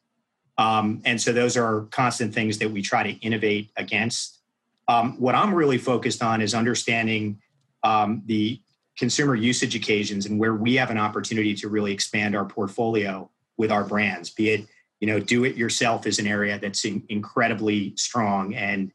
Um, 0.58 1.02
and 1.04 1.20
so 1.20 1.32
those 1.32 1.56
are 1.56 1.82
constant 1.90 2.32
things 2.32 2.58
that 2.58 2.70
we 2.70 2.80
try 2.80 3.02
to 3.02 3.18
innovate 3.18 3.70
against. 3.76 4.38
Um, 4.86 5.18
what 5.20 5.34
I'm 5.34 5.52
really 5.52 5.78
focused 5.78 6.22
on 6.22 6.40
is 6.40 6.54
understanding 6.54 7.40
um, 7.82 8.22
the 8.26 8.60
consumer 8.98 9.34
usage 9.34 9.74
occasions 9.74 10.26
and 10.26 10.38
where 10.38 10.54
we 10.54 10.74
have 10.74 10.90
an 10.90 10.98
opportunity 10.98 11.54
to 11.54 11.68
really 11.68 11.92
expand 11.92 12.36
our 12.36 12.44
portfolio 12.44 13.30
with 13.56 13.70
our 13.70 13.84
brands, 13.84 14.30
be 14.30 14.50
it, 14.50 14.66
you 15.00 15.06
know, 15.06 15.18
do 15.18 15.44
it 15.44 15.56
yourself 15.56 16.06
is 16.06 16.18
an 16.18 16.26
area 16.26 16.58
that's 16.58 16.84
in, 16.84 17.02
incredibly 17.08 17.94
strong 17.96 18.54
and 18.54 18.92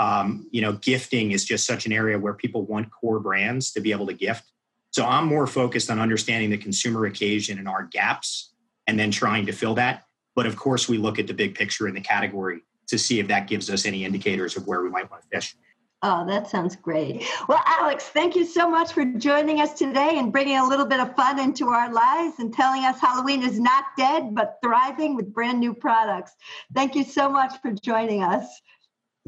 um, 0.00 0.46
you 0.50 0.62
know, 0.62 0.72
gifting 0.72 1.32
is 1.32 1.44
just 1.44 1.66
such 1.66 1.84
an 1.84 1.92
area 1.92 2.18
where 2.18 2.32
people 2.32 2.64
want 2.64 2.90
core 2.90 3.20
brands 3.20 3.70
to 3.72 3.80
be 3.80 3.92
able 3.92 4.06
to 4.06 4.14
gift. 4.14 4.50
So 4.92 5.04
I'm 5.04 5.26
more 5.26 5.46
focused 5.46 5.90
on 5.90 6.00
understanding 6.00 6.48
the 6.48 6.56
consumer 6.56 7.04
occasion 7.04 7.58
and 7.58 7.68
our 7.68 7.84
gaps 7.84 8.54
and 8.86 8.98
then 8.98 9.10
trying 9.10 9.44
to 9.46 9.52
fill 9.52 9.74
that. 9.74 10.04
But 10.34 10.46
of 10.46 10.56
course, 10.56 10.88
we 10.88 10.96
look 10.96 11.18
at 11.18 11.26
the 11.26 11.34
big 11.34 11.54
picture 11.54 11.86
in 11.86 11.94
the 11.94 12.00
category 12.00 12.62
to 12.88 12.98
see 12.98 13.20
if 13.20 13.28
that 13.28 13.46
gives 13.46 13.68
us 13.68 13.84
any 13.84 14.06
indicators 14.06 14.56
of 14.56 14.66
where 14.66 14.82
we 14.82 14.88
might 14.88 15.10
want 15.10 15.22
to 15.22 15.28
fish. 15.28 15.54
Oh, 16.02 16.26
that 16.26 16.48
sounds 16.48 16.76
great. 16.76 17.26
Well, 17.46 17.62
Alex, 17.66 18.04
thank 18.04 18.34
you 18.34 18.46
so 18.46 18.70
much 18.70 18.92
for 18.92 19.04
joining 19.04 19.60
us 19.60 19.74
today 19.74 20.12
and 20.14 20.32
bringing 20.32 20.56
a 20.56 20.66
little 20.66 20.86
bit 20.86 20.98
of 20.98 21.14
fun 21.14 21.38
into 21.38 21.68
our 21.68 21.92
lives 21.92 22.38
and 22.38 22.54
telling 22.54 22.86
us 22.86 22.98
Halloween 22.98 23.42
is 23.42 23.60
not 23.60 23.84
dead, 23.98 24.34
but 24.34 24.58
thriving 24.62 25.14
with 25.14 25.34
brand 25.34 25.60
new 25.60 25.74
products. 25.74 26.32
Thank 26.74 26.94
you 26.94 27.04
so 27.04 27.28
much 27.28 27.60
for 27.60 27.72
joining 27.72 28.22
us. 28.22 28.62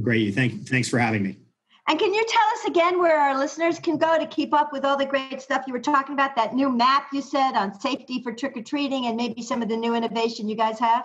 Great. 0.00 0.34
Thank, 0.34 0.66
thanks 0.66 0.88
for 0.88 0.98
having 0.98 1.22
me. 1.22 1.38
And 1.88 1.98
can 1.98 2.14
you 2.14 2.24
tell 2.26 2.46
us 2.54 2.64
again 2.64 2.98
where 2.98 3.20
our 3.20 3.36
listeners 3.36 3.78
can 3.78 3.98
go 3.98 4.18
to 4.18 4.26
keep 4.26 4.54
up 4.54 4.72
with 4.72 4.86
all 4.86 4.96
the 4.96 5.04
great 5.04 5.42
stuff 5.42 5.64
you 5.66 5.74
were 5.74 5.80
talking 5.80 6.14
about? 6.14 6.36
That 6.36 6.54
new 6.54 6.70
map 6.70 7.08
you 7.12 7.20
said 7.20 7.52
on 7.52 7.78
safety 7.80 8.22
for 8.22 8.32
trick 8.32 8.56
or 8.56 8.62
treating, 8.62 9.06
and 9.06 9.16
maybe 9.16 9.42
some 9.42 9.60
of 9.60 9.68
the 9.68 9.76
new 9.76 9.94
innovation 9.94 10.48
you 10.48 10.56
guys 10.56 10.78
have. 10.78 11.04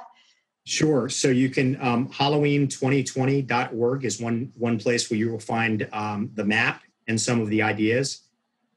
Sure. 0.68 1.08
So 1.08 1.30
you 1.30 1.50
can 1.50 1.82
um, 1.82 2.10
Halloween2020.org 2.10 4.04
is 4.04 4.20
one 4.20 4.52
one 4.58 4.78
place 4.78 5.10
where 5.10 5.18
you 5.18 5.32
will 5.32 5.40
find 5.40 5.88
um, 5.94 6.30
the 6.36 6.44
map 6.44 6.82
and 7.08 7.20
some 7.20 7.40
of 7.40 7.48
the 7.48 7.62
ideas, 7.62 8.24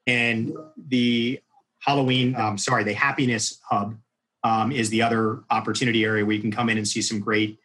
and 0.07 0.57
the 0.77 1.41
Halloween. 1.81 2.37
Um, 2.37 2.57
sorry, 2.59 2.85
the 2.85 2.93
Happiness 2.93 3.59
Hub 3.69 3.99
um, 4.45 4.71
is 4.71 4.89
the 4.91 5.03
other 5.03 5.41
opportunity 5.51 6.05
area 6.05 6.25
where 6.25 6.37
you 6.37 6.41
can 6.41 6.53
come 6.53 6.69
in 6.69 6.79
and 6.79 6.87
see 6.87 7.03
some 7.03 7.19
great 7.19 7.59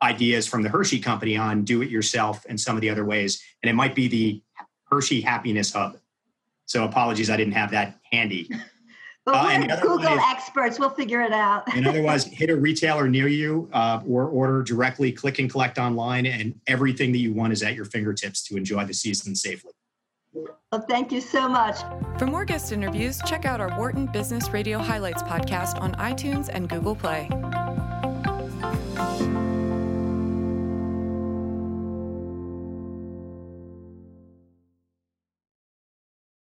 ideas 0.00 0.46
from 0.46 0.62
the 0.62 0.68
Hershey 0.68 1.00
company 1.00 1.36
on 1.36 1.64
do 1.64 1.82
it 1.82 1.90
yourself 1.90 2.46
and 2.48 2.60
some 2.60 2.76
of 2.76 2.82
the 2.82 2.90
other 2.90 3.04
ways. 3.04 3.42
And 3.64 3.70
it 3.70 3.74
might 3.74 3.96
be 3.96 4.06
the 4.06 4.42
Hershey 4.84 5.22
Happiness 5.22 5.72
Hub. 5.72 5.98
So 6.66 6.84
apologies, 6.84 7.30
I 7.30 7.36
didn't 7.36 7.54
have 7.54 7.72
that 7.72 7.98
handy. 8.12 8.48
But 9.24 9.34
uh, 9.36 9.66
we're 9.68 9.80
Google 9.80 10.14
is, 10.14 10.20
experts. 10.26 10.78
We'll 10.78 10.90
figure 10.90 11.22
it 11.22 11.32
out. 11.32 11.62
and 11.74 11.86
otherwise, 11.86 12.24
hit 12.32 12.50
a 12.50 12.56
retailer 12.56 13.08
near 13.08 13.28
you 13.28 13.68
uh, 13.72 14.00
or 14.06 14.26
order 14.26 14.62
directly, 14.62 15.12
click 15.12 15.38
and 15.38 15.48
collect 15.50 15.78
online, 15.78 16.26
and 16.26 16.58
everything 16.66 17.12
that 17.12 17.18
you 17.18 17.32
want 17.32 17.52
is 17.52 17.62
at 17.62 17.74
your 17.74 17.84
fingertips 17.84 18.42
to 18.48 18.56
enjoy 18.56 18.84
the 18.84 18.94
season 18.94 19.36
safely. 19.36 19.72
Well, 20.34 20.84
thank 20.88 21.12
you 21.12 21.20
so 21.20 21.48
much. 21.48 21.76
For 22.18 22.26
more 22.26 22.44
guest 22.44 22.72
interviews, 22.72 23.20
check 23.26 23.44
out 23.44 23.60
our 23.60 23.76
Wharton 23.78 24.06
Business 24.06 24.48
Radio 24.50 24.78
Highlights 24.78 25.22
podcast 25.22 25.80
on 25.80 25.92
iTunes 25.96 26.48
and 26.50 26.68
Google 26.68 26.96
Play. 26.96 27.28